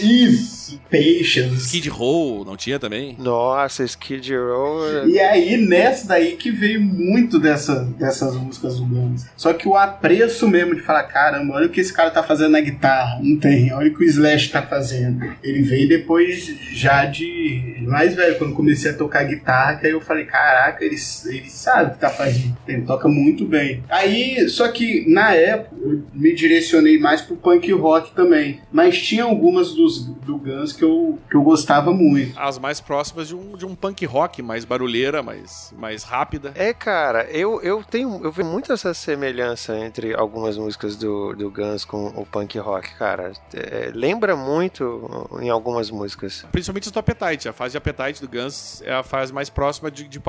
Isso! 0.00 0.80
Patience. 0.90 1.66
Skid 1.66 1.88
Row, 1.90 2.44
não 2.44 2.56
tinha 2.56 2.78
também? 2.78 3.14
Nossa, 3.18 3.84
Skid 3.84 4.34
Row. 4.34 5.06
E 5.06 5.20
aí, 5.20 5.56
nessa 5.58 6.08
daí 6.08 6.36
que 6.36 6.50
veio 6.50 6.80
muito 6.80 7.38
dessa, 7.38 7.84
dessas 7.98 8.34
músicas 8.34 8.78
do 8.78 8.86
Guns. 8.86 9.26
Só 9.36 9.52
que 9.52 9.68
o 9.68 9.76
apreço 9.76 10.48
mesmo 10.48 10.74
de 10.74 10.80
falar, 10.80 11.02
caramba, 11.04 11.54
olha 11.54 11.66
o 11.66 11.70
que 11.70 11.80
esse 11.80 11.92
cara 11.92 12.10
tá 12.10 12.22
fazendo 12.22 12.52
na 12.52 12.60
guitarra. 12.60 13.20
Não 13.22 13.38
tem, 13.38 13.72
olha 13.72 13.90
o 13.90 13.94
que 13.94 14.02
o 14.02 14.08
Slash 14.08 14.48
tá 14.50 14.62
fazendo. 14.62 15.30
Ele 15.42 15.62
veio 15.62 15.86
depois 15.88 16.46
já 16.72 17.04
de 17.04 17.82
mais 17.82 18.14
velho, 18.14 18.38
quando 18.38 18.54
comecei 18.54 18.90
a 18.90 18.94
tocar 18.94 19.24
guitarra, 19.24 19.41
que 19.42 19.86
aí 19.86 19.92
eu 19.92 20.00
falei, 20.00 20.24
caraca, 20.24 20.84
ele, 20.84 20.96
ele 21.26 21.50
sabe 21.50 21.90
o 21.90 21.94
que 21.94 22.00
tá 22.00 22.10
fazendo. 22.10 22.56
Ele 22.66 22.82
toca 22.82 23.08
muito 23.08 23.44
bem. 23.44 23.82
Aí, 23.88 24.48
só 24.48 24.68
que 24.68 25.10
na 25.10 25.34
época, 25.34 25.76
eu 25.82 26.02
me 26.12 26.34
direcionei 26.34 26.98
mais 26.98 27.20
pro 27.20 27.36
punk 27.36 27.70
rock 27.72 28.14
também. 28.14 28.60
Mas 28.72 29.00
tinha 29.00 29.24
algumas 29.24 29.72
dos, 29.72 30.04
do 30.04 30.38
Guns 30.38 30.72
que 30.72 30.82
eu, 30.82 31.18
que 31.30 31.36
eu 31.36 31.42
gostava 31.42 31.92
muito. 31.92 32.38
As 32.38 32.58
mais 32.58 32.80
próximas 32.80 33.28
de 33.28 33.34
um, 33.34 33.56
de 33.56 33.66
um 33.66 33.74
punk 33.74 34.04
rock, 34.06 34.42
mais 34.42 34.64
barulheira, 34.64 35.22
mais, 35.22 35.72
mais 35.76 36.02
rápida. 36.02 36.52
É, 36.54 36.72
cara, 36.72 37.24
eu, 37.30 37.60
eu 37.62 37.82
tenho. 37.82 38.20
Eu 38.22 38.30
vejo 38.30 38.48
muito 38.48 38.72
essa 38.72 38.94
semelhança 38.94 39.76
entre 39.78 40.14
algumas 40.14 40.56
músicas 40.56 40.96
do, 40.96 41.34
do 41.34 41.50
Guns 41.50 41.84
com 41.84 42.06
o 42.08 42.26
punk 42.26 42.58
rock, 42.58 42.94
cara. 42.94 43.32
É, 43.54 43.90
lembra 43.94 44.36
muito 44.36 45.28
em 45.40 45.50
algumas 45.50 45.90
músicas. 45.90 46.44
Principalmente 46.52 46.90
do 46.90 46.98
Appetite. 46.98 47.48
A 47.48 47.52
fase 47.52 47.72
de 47.72 47.78
Appetite 47.78 48.20
do 48.20 48.28
Guns 48.28 48.82
é 48.82 48.92
a 48.92 49.02
fase 49.02 49.31
mais 49.32 49.50
próxima 49.50 49.90
de, 49.90 50.04
de 50.08 50.20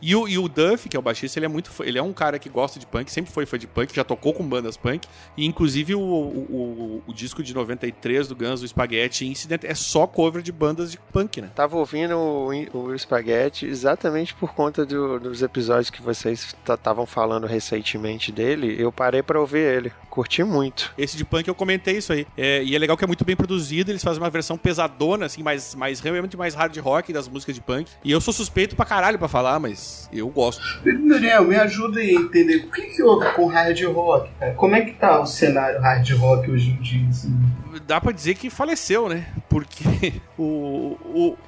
e 0.00 0.14
o, 0.16 0.28
e 0.28 0.38
o 0.38 0.48
Duff, 0.48 0.88
que 0.88 0.96
é 0.96 0.98
o 1.00 1.02
baixista, 1.02 1.38
ele 1.38 1.46
é 1.46 1.48
muito 1.48 1.70
fã- 1.70 1.84
ele 1.84 1.98
é 1.98 2.02
um 2.02 2.12
cara 2.12 2.38
que 2.38 2.48
gosta 2.48 2.78
de 2.78 2.86
punk, 2.86 3.10
sempre 3.10 3.30
foi 3.32 3.44
fã 3.46 3.58
de 3.58 3.66
punk, 3.66 3.94
já 3.94 4.04
tocou 4.04 4.32
com 4.32 4.46
bandas 4.48 4.76
punk. 4.76 5.06
E 5.36 5.44
inclusive 5.44 5.94
o, 5.94 6.00
o, 6.00 7.02
o- 7.06 7.12
disco 7.12 7.42
de 7.42 7.52
93 7.54 8.28
do 8.28 8.36
Guns, 8.36 8.62
o 8.62 8.68
Spaghetti 8.68 9.26
Incident, 9.26 9.64
é 9.64 9.74
só 9.74 10.06
cover 10.06 10.42
de 10.42 10.52
bandas 10.52 10.90
de 10.90 10.98
punk, 10.98 11.40
né? 11.40 11.50
Tava 11.54 11.76
ouvindo 11.76 12.16
o, 12.16 12.48
o 12.74 12.98
Spaghetti 12.98 13.66
exatamente 13.66 14.34
por 14.34 14.54
conta 14.54 14.86
do- 14.86 15.18
dos 15.20 15.42
episódios 15.42 15.90
que 15.90 16.00
vocês 16.00 16.54
estavam 16.68 17.04
falando 17.06 17.46
recentemente 17.46 18.32
dele. 18.32 18.76
Eu 18.78 18.90
parei 18.92 19.22
pra 19.22 19.40
ouvir 19.40 19.58
ele. 19.60 19.92
Curti 20.08 20.42
muito. 20.42 20.92
Esse 20.98 21.16
de 21.16 21.24
punk 21.24 21.46
eu 21.46 21.54
comentei 21.54 21.96
isso 21.98 22.12
aí. 22.12 22.26
É, 22.36 22.62
e 22.64 22.74
é 22.74 22.78
legal 22.78 22.96
que 22.96 23.04
é 23.04 23.06
muito 23.06 23.24
bem 23.24 23.36
produzido, 23.36 23.90
eles 23.90 24.02
fazem 24.02 24.22
uma 24.22 24.30
versão 24.30 24.56
pesadona, 24.58 25.26
assim, 25.26 25.42
mais, 25.42 25.74
mais 25.74 26.00
realmente 26.00 26.36
mais 26.36 26.54
hard 26.54 26.76
rock 26.78 27.12
das 27.12 27.28
músicas 27.28 27.54
de 27.54 27.60
punk. 27.60 27.90
E 28.04 28.10
eu 28.10 28.20
sou 28.20 28.32
suspeito 28.40 28.74
pra 28.74 28.84
caralho 28.86 29.18
pra 29.18 29.28
falar, 29.28 29.60
mas 29.60 30.08
eu 30.12 30.28
gosto. 30.28 30.62
Daniel, 30.84 31.44
me 31.44 31.56
ajuda 31.56 32.00
a 32.00 32.04
entender 32.04 32.56
o 32.56 32.70
que, 32.70 32.82
que 32.82 33.02
houve 33.02 33.30
com 33.32 33.46
hard 33.46 33.80
rock, 33.84 34.30
cara. 34.38 34.54
Como 34.54 34.74
é 34.74 34.80
que 34.80 34.92
tá 34.92 35.20
o 35.20 35.26
cenário 35.26 35.80
hard 35.80 36.10
rock 36.12 36.50
hoje 36.50 36.70
em 36.70 36.76
dia? 36.82 37.08
Assim? 37.08 37.34
Dá 37.86 38.00
pra 38.00 38.10
dizer 38.12 38.34
que 38.34 38.50
faleceu, 38.50 39.08
né? 39.08 39.26
Porque 39.48 40.14
o, 40.38 40.96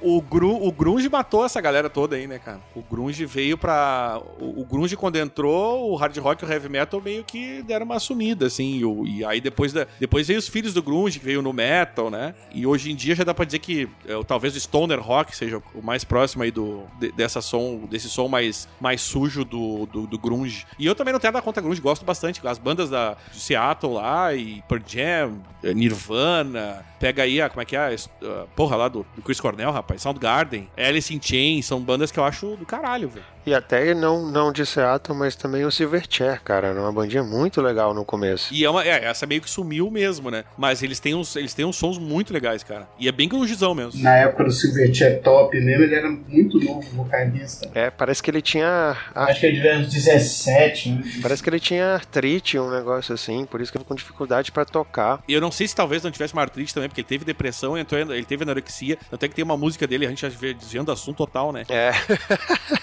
o, 0.01 0.17
o, 0.17 0.21
Gru, 0.21 0.65
o 0.65 0.71
Grunge 0.71 1.09
matou 1.09 1.45
essa 1.45 1.59
galera 1.59 1.89
toda 1.89 2.15
aí, 2.15 2.27
né, 2.27 2.39
cara? 2.39 2.59
O 2.75 2.81
Grunge 2.81 3.25
veio 3.25 3.57
pra. 3.57 4.21
O, 4.39 4.61
o 4.61 4.65
Grunge, 4.65 4.95
quando 4.95 5.17
entrou, 5.17 5.91
o 5.91 5.95
hard 5.95 6.15
rock 6.17 6.43
e 6.43 6.47
o 6.47 6.51
heavy 6.51 6.69
metal 6.69 7.01
meio 7.01 7.23
que 7.23 7.61
deram 7.63 7.85
uma 7.85 7.99
sumida, 7.99 8.45
assim. 8.47 8.77
E, 8.77 8.85
o- 8.85 9.05
e 9.05 9.25
aí 9.25 9.41
depois, 9.41 9.73
da, 9.73 9.85
depois 9.99 10.27
veio 10.27 10.39
os 10.39 10.47
filhos 10.47 10.73
do 10.73 10.81
Grunge, 10.83 11.19
que 11.19 11.25
veio 11.25 11.41
no 11.41 11.51
metal, 11.51 12.09
né? 12.09 12.33
E 12.53 12.65
hoje 12.65 12.91
em 12.91 12.95
dia 12.95 13.15
já 13.15 13.23
dá 13.23 13.33
pra 13.33 13.45
dizer 13.45 13.59
que 13.59 13.89
é, 14.07 14.23
talvez 14.23 14.55
o 14.55 14.59
Stoner 14.59 15.01
Rock 15.01 15.35
seja 15.35 15.61
o 15.73 15.81
mais 15.81 16.03
próximo 16.03 16.43
aí 16.43 16.51
do, 16.51 16.82
de- 16.99 17.11
dessa 17.11 17.41
som, 17.41 17.81
desse 17.89 18.09
som 18.09 18.27
mais, 18.27 18.67
mais 18.79 19.01
sujo 19.01 19.43
do, 19.45 19.85
do, 19.85 20.07
do 20.07 20.17
Grunge. 20.17 20.65
E 20.77 20.85
eu 20.85 20.95
também 20.95 21.11
não 21.11 21.19
tenho 21.19 21.33
nada 21.33 21.43
contra 21.43 21.61
Grunge, 21.61 21.81
gosto 21.81 22.05
bastante. 22.05 22.45
As 22.45 22.57
bandas 22.57 22.89
da, 22.89 23.15
Seattle 23.31 23.93
lá, 23.93 24.33
e 24.33 24.63
Pearl 24.67 24.81
Jam, 24.85 25.41
eh, 25.63 25.73
Nirvana, 25.73 26.85
pega 26.99 27.23
aí, 27.23 27.41
a, 27.41 27.49
como 27.49 27.61
é 27.61 27.65
que 27.65 27.75
é? 27.75 27.95
a 27.95 28.45
porra 28.55 28.75
lá 28.75 28.87
do, 28.87 29.05
do 29.15 29.21
Chris 29.21 29.39
Cornell, 29.39 29.71
rapaz, 29.71 30.01
Soundgarden, 30.01 30.69
Alice 30.77 31.13
in 31.13 31.19
Chains, 31.21 31.65
são 31.65 31.79
bandas 31.81 32.11
que 32.11 32.19
eu 32.19 32.23
acho 32.23 32.55
do 32.55 32.65
caralho, 32.65 33.09
velho. 33.09 33.25
E 33.45 33.53
até 33.53 33.93
não, 33.93 34.25
não 34.25 34.51
de 34.51 34.65
Seattle, 34.65 35.17
mas 35.17 35.35
também 35.35 35.65
o 35.65 35.71
Silverchair, 35.71 36.41
cara. 36.43 36.67
Era 36.67 36.79
uma 36.81 36.91
bandinha 36.91 37.23
muito 37.23 37.61
legal 37.61 37.93
no 37.93 38.05
começo. 38.05 38.53
E 38.53 38.63
é 38.63 38.69
uma, 38.69 38.83
é, 38.83 39.05
essa 39.05 39.25
meio 39.25 39.41
que 39.41 39.49
sumiu 39.49 39.89
mesmo, 39.91 40.31
né? 40.31 40.43
Mas 40.57 40.81
eles 40.81 40.99
têm 40.99 41.13
uns, 41.13 41.35
eles 41.35 41.53
têm 41.53 41.65
uns 41.65 41.75
sons 41.75 41.97
muito 41.97 42.33
legais, 42.33 42.63
cara. 42.63 42.87
E 42.97 43.07
é 43.07 43.11
bem 43.11 43.27
grungezão 43.27 43.73
mesmo. 43.75 44.01
Na 44.01 44.15
época 44.15 44.45
do 44.45 44.51
Silverchair 44.51 45.21
Top 45.21 45.59
mesmo, 45.59 45.83
ele 45.83 45.95
era 45.95 46.09
muito 46.09 46.59
novo 46.59 46.81
vocalista. 46.91 47.69
É, 47.73 47.89
parece 47.89 48.23
que 48.23 48.29
ele 48.31 48.41
tinha. 48.41 48.95
Acho 49.13 49.39
que 49.39 49.45
ele 49.45 49.55
devia 49.55 49.77
uns 49.77 49.87
17, 49.93 50.89
né? 50.89 51.03
Parece 51.21 51.43
que 51.43 51.49
ele 51.49 51.59
tinha 51.59 51.93
artrite, 51.95 52.57
um 52.57 52.69
negócio 52.69 53.13
assim, 53.13 53.45
por 53.45 53.59
isso 53.61 53.71
que 53.71 53.77
ele 53.77 53.83
ficou 53.83 53.95
com 53.95 53.99
dificuldade 53.99 54.51
pra 54.51 54.63
tocar. 54.65 55.21
E 55.27 55.33
eu 55.33 55.41
não 55.41 55.51
sei 55.51 55.67
se 55.67 55.75
talvez 55.75 56.01
não 56.03 56.11
tivesse 56.11 56.33
uma 56.33 56.41
artrite 56.41 56.73
também, 56.73 56.87
porque 56.89 57.01
ele 57.01 57.07
teve 57.07 57.25
depressão, 57.25 57.77
entrou, 57.77 57.99
ele 57.99 58.25
teve 58.25 58.43
anorexia. 58.43 58.97
Até 59.11 59.27
que 59.27 59.35
tem 59.35 59.43
uma 59.43 59.57
música 59.57 59.85
dele, 59.85 60.05
a 60.05 60.09
gente 60.09 60.21
já 60.21 60.29
vê 60.29 60.53
desviando 60.53 60.87
do 60.87 60.91
assunto 60.93 61.17
total, 61.17 61.51
né? 61.51 61.63
É, 61.69 61.91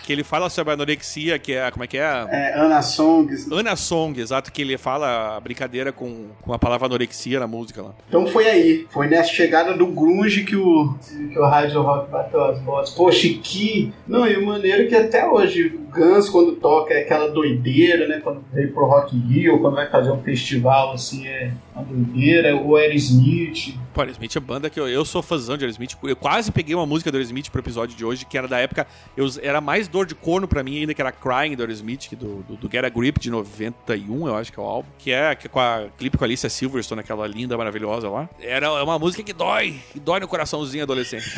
Que 0.03 0.13
ele 0.13 0.25
fala 0.25 0.50
sobre 0.51 0.73
a 0.73 0.75
anorexia, 0.75 1.39
que 1.39 1.53
é, 1.53 1.71
como 1.71 1.85
é 1.85 1.87
que 1.87 1.97
é? 1.97 2.27
É, 2.29 2.55
Ana 2.59 2.83
Songs. 2.83 3.51
Ana 3.51 3.77
Song, 3.77 4.21
exato, 4.21 4.53
que 4.53 4.63
ele 4.63 4.77
fala 4.77 5.37
a 5.37 5.41
brincadeira 5.41 5.93
com, 5.93 6.27
com 6.43 6.53
a 6.53 6.59
palavra 6.59 6.87
anorexia 6.87 7.41
na 7.41 7.47
música 7.47 7.83
lá. 7.83 7.95
Então 8.09 8.27
foi 8.27 8.49
aí. 8.49 8.87
Foi 8.91 9.07
nessa 9.07 9.31
chegada 9.31 9.75
do 9.75 9.87
grunge 9.87 10.45
que 10.45 10.57
o, 10.57 10.95
que 11.09 11.39
o 11.39 11.45
hard 11.45 11.73
rock 11.75 12.11
bateu 12.11 12.45
as 12.45 12.61
botas. 12.61 12.91
Poxa, 12.91 13.29
que... 13.43 13.93
Não, 14.07 14.27
e 14.27 14.37
o 14.37 14.45
maneiro 14.45 14.83
é 14.83 14.87
que 14.87 14.95
até 14.95 15.27
hoje 15.27 15.67
o 15.67 15.91
Guns, 15.91 16.29
quando 16.29 16.57
toca, 16.57 16.95
é 16.95 17.03
aquela 17.03 17.29
doideira, 17.29 18.07
né? 18.07 18.21
Quando 18.23 18.45
veio 18.53 18.73
pro 18.73 18.87
Rock 18.87 19.17
in 19.17 19.21
Rio, 19.21 19.61
quando 19.61 19.75
vai 19.75 19.89
fazer 19.89 20.11
um 20.11 20.23
festival, 20.23 20.93
assim, 20.93 21.27
é 21.27 21.53
uma 21.75 21.85
doideira. 21.85 22.57
O 22.57 22.77
Aerosmith... 22.77 23.79
Pô, 23.93 24.03
Aerosmith 24.03 24.37
é 24.37 24.41
banda 24.41 24.71
que 24.71 24.79
eu, 24.79 24.89
eu 24.89 25.05
sou 25.05 25.21
fãzão 25.23 25.57
de 25.57 25.65
Aerosmith. 25.65 25.97
Eu 26.03 26.17
quase 26.17 26.53
peguei 26.53 26.75
uma 26.75 26.87
música 26.87 27.11
do 27.11 27.17
Aerosmith 27.17 27.51
pro 27.51 27.61
episódio 27.61 27.97
de 27.97 28.05
hoje, 28.05 28.25
que 28.25 28.39
era 28.39 28.47
da 28.47 28.59
época. 28.59 28.87
Eu, 29.17 29.27
era 29.43 29.61
mais 29.61 29.89
dor 29.89 30.07
de 30.07 30.15
corno 30.15 30.40
pra 30.49 30.63
mim 30.63 30.79
ainda, 30.81 30.95
que 30.95 31.01
era 31.01 31.13
Crying 31.13 31.55
do 31.57 31.63
Aerosmith, 31.63 32.09
que 32.09 32.17
do, 32.17 32.43
do, 32.43 32.57
do 32.57 32.71
Get 32.71 32.85
a 32.85 32.89
Grip 32.89 33.19
de 33.19 33.31
91, 33.31 34.27
eu 34.29 34.37
acho 34.37 34.53
que 34.53 34.59
é 34.59 34.63
o 34.63 34.67
álbum. 34.67 34.89
Que 34.99 35.13
é, 35.13 35.35
que 35.35 35.47
é 35.47 35.51
com 35.51 35.61
a 35.61 35.87
clipe 35.99 36.17
com 36.19 36.25
a 36.25 36.27
Alicia 36.27 36.49
Silverstone, 36.51 37.01
aquela 37.01 37.27
linda, 37.27 37.57
maravilhosa 37.57 38.09
lá. 38.09 38.29
Era 38.41 38.67
é 38.67 38.83
uma 38.83 38.99
música 38.99 39.23
que 39.23 39.33
dói, 39.33 39.77
que 39.93 40.01
dói 40.01 40.21
no 40.21 40.29
coraçãozinho 40.29 40.83
adolescente. 40.85 41.31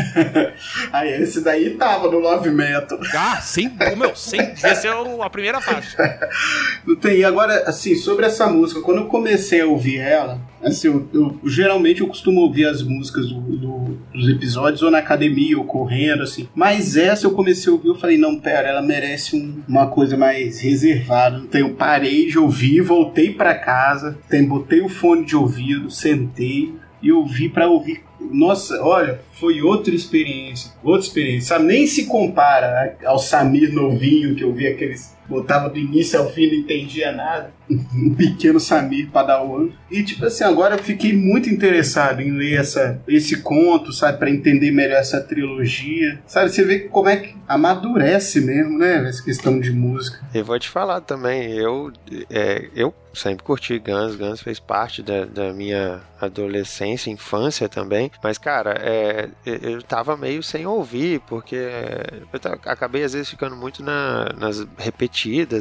Aí 0.92 1.10
esse 1.22 1.42
daí 1.42 1.70
tava 1.76 2.10
no 2.10 2.18
Love 2.18 2.50
Metal. 2.50 2.98
ah, 3.16 3.40
sem. 3.40 3.70
Meu, 3.96 4.14
sem. 4.16 4.54
Ser 4.56 4.90
o- 4.94 5.22
a 5.22 5.30
primeira 5.30 5.60
faixa. 5.60 5.96
Não 6.86 6.96
tem. 6.96 7.18
E 7.18 7.24
agora, 7.24 7.64
assim, 7.68 7.94
sobre 7.94 8.26
essa 8.26 8.46
música, 8.46 8.80
quando 8.80 8.98
eu 8.98 9.06
comecei 9.06 9.60
a 9.60 9.66
ouvir 9.66 9.98
ela, 9.98 10.40
assim, 10.62 10.88
eu, 10.88 11.08
eu- 11.12 11.38
geralmente 11.44 12.00
eu 12.00 12.06
costumo 12.08 12.40
ouvir 12.40 12.66
as 12.66 12.82
músicas 12.82 13.28
do- 13.28 13.40
do- 13.40 13.98
dos 14.14 14.28
episódios 14.28 14.82
ou 14.82 14.90
na 14.90 14.98
academia 14.98 15.58
ou 15.58 15.64
correndo, 15.64 16.22
assim. 16.22 16.48
Mas 16.54 16.96
essa 16.96 17.26
eu 17.26 17.32
comecei 17.32 17.70
a 17.70 17.74
ouvir, 17.74 17.88
eu 17.88 17.94
falei, 17.94 18.16
não, 18.18 18.38
pera, 18.38 18.68
ela 18.68 18.82
merece 18.82 19.36
um- 19.36 19.62
uma 19.68 19.86
coisa 19.86 20.16
mais 20.16 20.60
reservada. 20.60 21.38
Então 21.44 21.60
eu 21.60 21.70
parei 21.74 22.26
de 22.26 22.38
ouvir, 22.38 22.80
voltei 22.80 23.30
pra 23.32 23.54
casa, 23.54 24.18
tem, 24.28 24.44
botei 24.44 24.80
o 24.80 24.88
fone 24.88 25.24
de 25.24 25.36
ouvido, 25.36 25.90
sentei. 25.90 26.72
e 27.04 27.08
eu 27.08 27.26
vi 27.26 27.48
pra 27.48 27.66
ouvir. 27.68 28.00
Nossa, 28.30 28.80
olha, 28.80 29.20
foi 29.32 29.60
outra 29.60 29.92
experiência. 29.92 30.70
Outra 30.84 31.04
experiência. 31.04 31.48
Sabe, 31.48 31.64
nem 31.64 31.84
se 31.84 32.06
compara 32.06 32.96
ao 33.04 33.18
Samir 33.18 33.74
novinho 33.74 34.36
que 34.36 34.44
eu 34.44 34.52
vi 34.52 34.68
aqueles. 34.68 35.12
Botava 35.32 35.68
do 35.70 35.78
início 35.78 36.18
ao 36.20 36.30
fim, 36.30 36.46
não 36.48 36.54
entendia 36.54 37.10
nada. 37.12 37.52
Um 37.94 38.14
pequeno 38.14 38.60
Samir 38.60 39.08
Padawan. 39.10 39.68
E 39.90 40.02
tipo 40.02 40.26
assim, 40.26 40.44
agora 40.44 40.74
eu 40.74 40.82
fiquei 40.82 41.12
muito 41.14 41.48
interessado 41.48 42.20
em 42.20 42.30
ler 42.32 42.60
essa, 42.60 43.00
esse 43.08 43.40
conto, 43.40 43.92
sabe, 43.94 44.18
Pra 44.18 44.28
entender 44.30 44.70
melhor 44.70 44.98
essa 44.98 45.20
trilogia. 45.22 46.20
Sabe, 46.26 46.50
você 46.50 46.64
vê 46.64 46.80
como 46.80 47.08
é 47.08 47.16
que 47.16 47.34
amadurece 47.48 48.40
mesmo, 48.42 48.76
né? 48.78 49.08
Essa 49.08 49.22
questão 49.24 49.58
de 49.58 49.72
música. 49.72 50.18
Eu 50.34 50.44
vou 50.44 50.58
te 50.58 50.68
falar 50.68 51.00
também, 51.00 51.52
eu, 51.52 51.90
é, 52.30 52.68
eu 52.74 52.92
sempre 53.14 53.44
curti 53.44 53.78
Guns, 53.78 54.16
Guns 54.16 54.40
fez 54.40 54.58
parte 54.58 55.02
da, 55.02 55.24
da 55.26 55.52
minha 55.52 56.00
adolescência, 56.20 57.10
infância 57.10 57.68
também, 57.68 58.10
mas 58.22 58.38
cara, 58.38 58.74
é, 58.80 59.28
eu- 59.44 59.82
tava 59.82 60.16
meio 60.16 60.42
sem 60.42 60.66
ouvir, 60.66 61.20
porque 61.28 61.54
eu 61.56 62.40
acabei 62.66 63.02
às 63.04 63.12
vezes 63.12 63.28
ficando 63.28 63.54
muito 63.56 63.82
na- 63.82 64.32
nas 64.38 64.64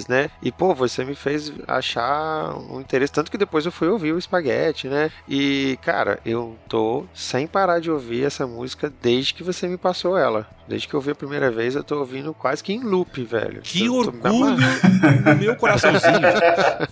né? 0.07 0.29
E 0.41 0.51
pô, 0.51 0.73
você 0.73 1.03
me 1.03 1.15
fez 1.15 1.51
achar 1.67 2.55
um 2.57 2.79
interesse, 2.79 3.13
tanto 3.13 3.31
que 3.31 3.37
depois 3.37 3.65
eu 3.65 3.71
fui 3.71 3.87
ouvir 3.87 4.13
o 4.13 4.17
Espaguete, 4.17 4.87
né? 4.87 5.11
E 5.27 5.77
cara, 5.81 6.19
eu 6.25 6.57
tô 6.67 7.05
sem 7.13 7.47
parar 7.47 7.79
de 7.79 7.91
ouvir 7.91 8.25
essa 8.25 8.45
música 8.47 8.91
desde 9.01 9.33
que 9.33 9.43
você 9.43 9.67
me 9.67 9.77
passou 9.77 10.17
ela. 10.17 10.47
Desde 10.71 10.87
que 10.87 10.93
eu 10.93 10.99
ouvi 10.99 11.11
a 11.11 11.15
primeira 11.15 11.51
vez, 11.51 11.75
eu 11.75 11.83
tô 11.83 11.99
ouvindo 11.99 12.33
quase 12.33 12.63
que 12.63 12.71
em 12.71 12.79
loop, 12.79 13.21
velho. 13.25 13.61
Que 13.61 13.87
tô 13.87 13.93
orgulho 13.93 14.45
amarrando. 14.45 15.29
no 15.29 15.35
meu 15.35 15.53
coraçãozinho. 15.57 16.21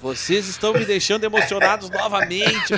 Vocês 0.01 0.49
estão 0.49 0.73
me 0.73 0.83
deixando 0.83 1.23
emocionados 1.23 1.89
novamente. 1.89 2.73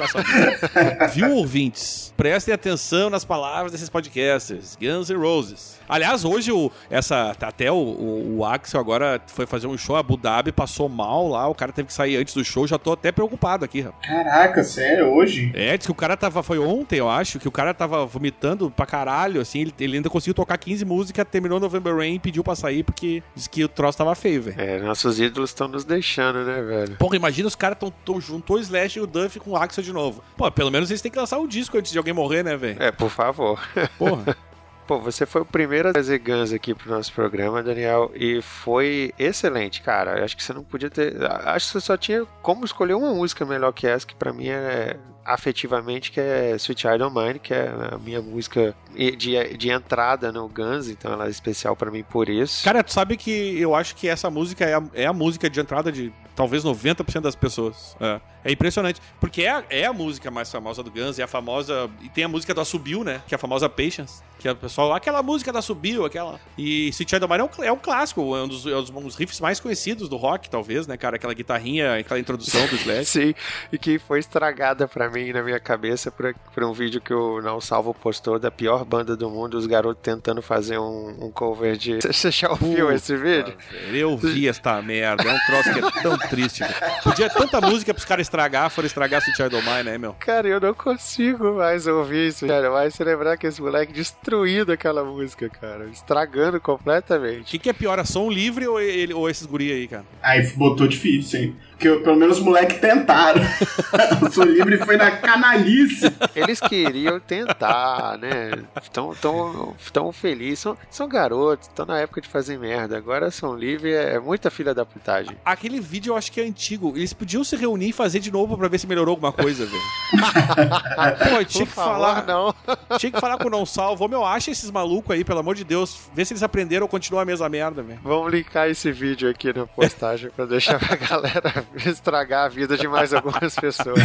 Viu, 1.12 1.32
ouvintes? 1.32 2.14
Prestem 2.16 2.54
atenção 2.54 3.10
nas 3.10 3.26
palavras 3.26 3.72
desses 3.72 3.90
podcasters. 3.90 4.78
Guns 4.80 5.10
N' 5.10 5.18
Roses. 5.18 5.82
Aliás, 5.90 6.24
hoje 6.24 6.52
o, 6.52 6.72
essa, 6.90 7.32
até 7.32 7.72
o, 7.72 7.76
o, 7.76 8.38
o 8.38 8.46
Axel 8.46 8.80
agora 8.80 9.20
foi 9.28 9.46
fazer 9.46 9.68
um 9.68 9.78
show 9.78 9.98
em 9.98 10.00
Abu 10.00 10.16
Dhabi, 10.16 10.52
passou 10.52 10.88
mal 10.88 11.28
lá, 11.28 11.48
o 11.50 11.56
cara 11.56 11.74
teve 11.74 11.88
que 11.88 11.94
sair 11.94 12.16
antes 12.16 12.34
do 12.34 12.46
show, 12.46 12.66
já 12.66 12.78
tô 12.78 12.94
até 12.94 13.12
preocupado 13.12 13.66
aqui, 13.66 13.82
rapaz. 13.82 14.08
Caraca, 14.08 14.64
sério, 14.64 15.08
hoje? 15.08 15.52
É, 15.54 15.76
diz 15.76 15.86
que 15.86 15.92
o 15.92 15.96
cara 15.96 16.16
tava. 16.16 16.42
Foi 16.44 16.60
ontem, 16.60 17.00
eu 17.00 17.10
acho, 17.10 17.40
que 17.40 17.48
o 17.48 17.52
cara 17.52 17.74
tava 17.74 18.06
vomitando 18.06 18.72
pra 18.72 18.86
caralho, 18.86 19.42
assim. 19.42 19.62
Ele, 19.62 19.74
ele 19.80 19.98
ainda 19.98 20.10
conseguiu 20.10 20.34
tocar 20.34 20.58
15 20.58 20.86
músicas, 20.91 21.25
terminou 21.30 21.60
November 21.60 21.95
Rain 21.95 22.15
e 22.15 22.19
pediu 22.19 22.43
pra 22.43 22.56
sair 22.56 22.84
porque 22.84 23.23
disse 23.34 23.49
que 23.49 23.63
o 23.63 23.69
troço 23.69 23.97
tava 23.97 24.13
feio, 24.15 24.41
velho. 24.43 24.60
É, 24.60 24.80
nossos 24.80 25.19
ídolos 25.19 25.51
estão 25.51 25.67
nos 25.67 25.86
deixando, 25.86 26.43
né, 26.43 26.62
velho? 26.62 26.97
Porra, 26.97 27.15
imagina 27.15 27.47
os 27.47 27.56
caras 27.56 27.77
tão, 27.80 27.91
tão 28.04 28.19
juntou 28.19 28.58
o 28.58 28.60
Slash 28.60 28.99
e 28.99 29.01
o 29.01 29.08
Duff 29.08 29.39
com 29.39 29.51
o 29.51 29.56
Axel 29.56 29.84
de 29.84 29.93
novo. 29.93 30.21
Pô, 30.36 30.51
pelo 30.51 30.69
menos 30.69 30.89
eles 30.89 31.01
têm 31.01 31.12
que 31.12 31.17
lançar 31.17 31.39
um 31.39 31.47
disco 31.47 31.77
antes 31.77 31.91
de 31.91 31.97
alguém 31.97 32.13
morrer, 32.13 32.43
né, 32.43 32.58
velho? 32.58 32.82
É, 32.82 32.91
por 32.91 33.10
favor. 33.10 33.60
Porra. 33.97 34.36
Pô, 34.91 34.99
você 34.99 35.25
foi 35.25 35.41
o 35.41 35.45
primeiro 35.45 35.88
a 35.88 35.93
trazer 35.93 36.19
Guns 36.19 36.51
aqui 36.51 36.75
pro 36.75 36.91
nosso 36.91 37.13
programa, 37.13 37.63
Daniel, 37.63 38.12
e 38.13 38.41
foi 38.41 39.13
excelente, 39.17 39.82
cara. 39.82 40.21
Acho 40.21 40.36
que 40.36 40.43
você 40.43 40.51
não 40.51 40.65
podia 40.65 40.89
ter. 40.89 41.15
Acho 41.45 41.67
que 41.67 41.71
você 41.71 41.80
só 41.80 41.95
tinha 41.95 42.25
como 42.41 42.65
escolher 42.65 42.95
uma 42.95 43.13
música 43.13 43.45
melhor 43.45 43.71
que 43.71 43.88
essa, 43.88 44.06
que 44.06 44.13
pra 44.13 44.34
mim 44.34 44.49
é 44.49 44.97
afetivamente, 45.23 46.12
que 46.12 46.19
é 46.19 46.56
Sweet 46.58 46.82
Child 46.82 47.04
of 47.04 47.15
Mine, 47.15 47.39
que 47.39 47.54
é 47.54 47.71
a 47.89 47.97
minha 47.97 48.21
música 48.21 48.75
de, 48.93 49.58
de 49.58 49.69
entrada 49.69 50.30
no 50.30 50.49
Guns, 50.49 50.89
então 50.89 51.13
ela 51.13 51.27
é 51.27 51.30
especial 51.30 51.73
pra 51.73 51.89
mim 51.89 52.04
por 52.04 52.27
isso. 52.27 52.62
Cara, 52.63 52.84
tu 52.84 52.91
sabe 52.91 53.15
que 53.15 53.58
eu 53.58 53.73
acho 53.73 53.95
que 53.95 54.10
essa 54.10 54.30
música 54.30 54.65
é 54.65 54.73
a, 54.73 54.84
é 54.93 55.06
a 55.06 55.13
música 55.13 55.49
de 55.49 55.60
entrada 55.60 55.89
de 55.89 56.12
talvez 56.36 56.63
90% 56.63 57.22
das 57.22 57.36
pessoas. 57.36 57.96
É, 58.00 58.20
é 58.46 58.52
impressionante. 58.52 59.00
Porque 59.20 59.44
é 59.44 59.50
a, 59.52 59.63
é 59.70 59.86
a 59.86 59.94
música 59.94 60.30
mais 60.32 60.52
famosa 60.52 60.82
do 60.84 60.89
Guns, 60.91 61.20
é 61.20 61.24
a 61.24 61.28
famosa. 61.28 61.89
E 62.02 62.10
tem 62.10 62.24
a 62.24 62.28
música 62.28 62.54
da 62.54 62.65
Subiu, 62.65 63.04
né? 63.04 63.22
Que 63.28 63.34
é 63.34 63.38
a 63.38 63.39
famosa 63.39 63.70
Patience. 63.70 64.22
Que 64.39 64.48
é 64.48 64.52
o 64.52 64.56
pessoal. 64.56 64.91
Aquela 64.94 65.22
música 65.22 65.54
da 65.54 65.62
Subiu, 65.62 66.04
aquela. 66.04 66.39
E 66.58 66.91
Child 66.94 67.24
of 67.26 67.28
Mine 67.32 67.41
é 67.41 67.44
um, 67.44 67.63
é 67.65 67.72
um 67.72 67.78
clássico, 67.78 68.22
é 68.36 68.41
um 68.41 68.48
dos, 68.48 68.65
é 68.65 68.76
um 68.76 68.82
dos- 69.04 69.15
riffs 69.15 69.39
mais 69.39 69.60
conhecidos 69.60 70.10
do 70.10 70.17
rock, 70.17 70.50
talvez, 70.50 70.88
né, 70.88 70.98
cara? 70.98 71.17
Aquela 71.17 71.34
guitarrinha, 71.34 71.98
aquela 72.00 72.20
introdução 72.20 72.65
do 72.65 72.76
Slash. 72.76 73.06
Sim, 73.22 73.36
e 73.72 73.78
que 73.78 74.00
foi 74.00 74.17
estragada 74.20 74.88
pra 74.88 75.10
mim 75.12 75.32
na 75.32 75.44
minha 75.44 75.60
cabeça 75.60 76.10
por, 76.10 76.34
por 76.56 76.63
um 76.63 76.74
vídeo 76.74 77.00
que 77.00 77.13
o 77.13 77.39
Não 77.39 77.62
Salvo 77.62 77.94
postou 77.94 78.39
da 78.39 78.50
pior 78.50 78.84
banda 78.84 79.15
do 79.15 79.30
mundo, 79.30 79.56
os 79.60 79.67
garotos 79.67 80.02
tentando 80.02 80.41
fazer 80.41 80.80
um, 80.80 81.26
um 81.26 81.32
cover 81.32 81.78
de. 81.78 82.00
Você 82.12 82.32
já 82.32 82.50
ouviu 82.50 82.86
Puta, 82.88 82.96
esse 82.96 83.15
vídeo? 83.15 83.56
Eu 83.94 84.17
vi 84.17 84.48
esta 84.48 84.82
merda. 84.82 85.24
É 85.24 85.34
um 85.36 85.39
troço 85.46 85.72
que 85.74 85.80
é 86.00 86.02
tão 86.02 86.17
triste, 86.29 86.60
velho. 86.63 86.75
Podia 87.03 87.29
tanta 87.29 87.60
música 87.62 87.93
pros 87.93 88.05
caras 88.05 88.25
estragar, 88.27 88.69
foram 88.69 88.86
estragar 88.88 89.21
Sweet 89.21 89.38
Child 89.38 89.55
of 89.55 89.65
Mine, 89.69 89.84
né, 89.84 89.97
meu? 89.97 90.13
Cara, 90.19 90.47
eu 90.47 90.60
não 90.60 90.73
consigo 90.73 91.53
mais 91.55 91.88
ouvir 91.88 92.27
isso, 92.29 92.47
cara. 92.47 92.69
Mas 92.71 92.93
se 92.93 93.03
lembrar 93.03 93.38
que 93.38 93.47
esse 93.47 93.62
moleque 93.62 93.93
destruindo 93.93 94.71
aquela 94.71 95.03
música, 95.03 95.49
cara. 95.49 95.86
Estragando 95.91 96.57
O 96.57 96.62
completamente. 96.62 97.43
que, 97.51 97.60
que 97.60 97.69
é 97.69 97.73
pior, 97.73 97.99
a 97.99 98.05
som 98.05 98.29
livre 98.29 98.67
ou, 98.67 98.79
ele, 98.79 99.13
ou 99.13 99.29
esses 99.29 99.45
guri 99.45 99.71
aí, 99.71 99.88
cara? 99.88 100.05
Aí 100.21 100.41
botou 100.55 100.88
difícil, 100.88 101.39
hein? 101.41 101.55
Porque 101.82 101.88
eu- 101.89 102.04
pelo 102.04 102.15
menos 102.15 102.38
os 102.38 102.44
moleques 102.44 102.78
tentaram. 102.80 103.41
o 104.22 104.32
Sou 104.32 104.44
Livre 104.44 104.78
foi 104.86 104.98
na 104.98 105.10
canalice. 105.10 106.13
Eles 106.36 106.60
queriam 106.60 107.20
tentar, 107.20 108.20
né? 108.20 108.52
Tão, 108.94 109.15
tão, 109.15 109.76
tão 109.91 110.12
felizes. 110.12 110.60
São, 110.60 110.78
são 110.91 111.08
garotos, 111.10 111.67
estão 111.67 111.88
na 111.88 111.98
época 112.00 112.22
de 112.22 112.28
fazer 112.30 112.60
merda. 112.60 112.96
Agora 112.96 113.32
são 113.32 113.58
livres, 113.58 113.96
é 113.96 114.20
muita 114.20 114.52
filha 114.52 114.76
da 114.76 114.86
putagem. 114.86 115.36
Aquele 115.44 115.80
vídeo 115.80 116.12
eu 116.12 116.17
acho 116.17 116.32
que 116.32 116.39
é 116.39 116.44
antigo. 116.44 116.94
Eles 116.96 117.13
podiam 117.13 117.44
se 117.44 117.56
reunir 117.56 117.89
e 117.89 117.94
fazer 117.94 118.20
de 118.20 118.32
novo 118.32 118.56
pra 118.56 118.67
ver 118.67 118.78
se 118.78 118.86
melhorou 118.86 119.13
alguma 119.13 119.32
coisa, 119.32 119.65
velho. 119.65 119.82
Pô, 121.32 121.44
tinha 121.44 121.65
que 121.65 121.72
falar. 121.74 122.26
não. 122.28 122.54
Tinha 123.00 123.12
que 123.12 123.20
falar 123.20 123.38
com 123.38 123.48
o 123.48 123.50
Não 123.52 123.65
Salvo. 123.65 124.08
Meu, 124.08 124.24
acha 124.24 124.52
esses 124.52 124.70
malucos 124.70 125.15
aí, 125.15 125.24
pelo 125.24 125.39
amor 125.39 125.56
de 125.56 125.63
Deus. 125.63 125.98
Vê 126.13 126.24
se 126.26 126.34
eles 126.34 126.44
aprenderam 126.44 126.84
ou 126.84 126.89
continua 126.89 127.22
a 127.24 127.26
mesma 127.26 127.50
merda, 127.50 127.82
velho. 127.82 128.00
Vamos 128.04 128.32
linkar 128.32 128.70
esse 128.70 128.91
vídeo 128.91 129.30
aqui 129.30 129.52
na 129.58 129.65
postagem 129.65 130.30
pra 130.30 130.46
deixar 130.46 130.76
a 130.91 130.96
galera 130.96 131.65
estragar 131.75 132.45
a 132.45 132.49
vida 132.49 132.77
de 132.77 132.88
mais 132.88 133.13
algumas 133.13 133.55
pessoas. 133.55 133.99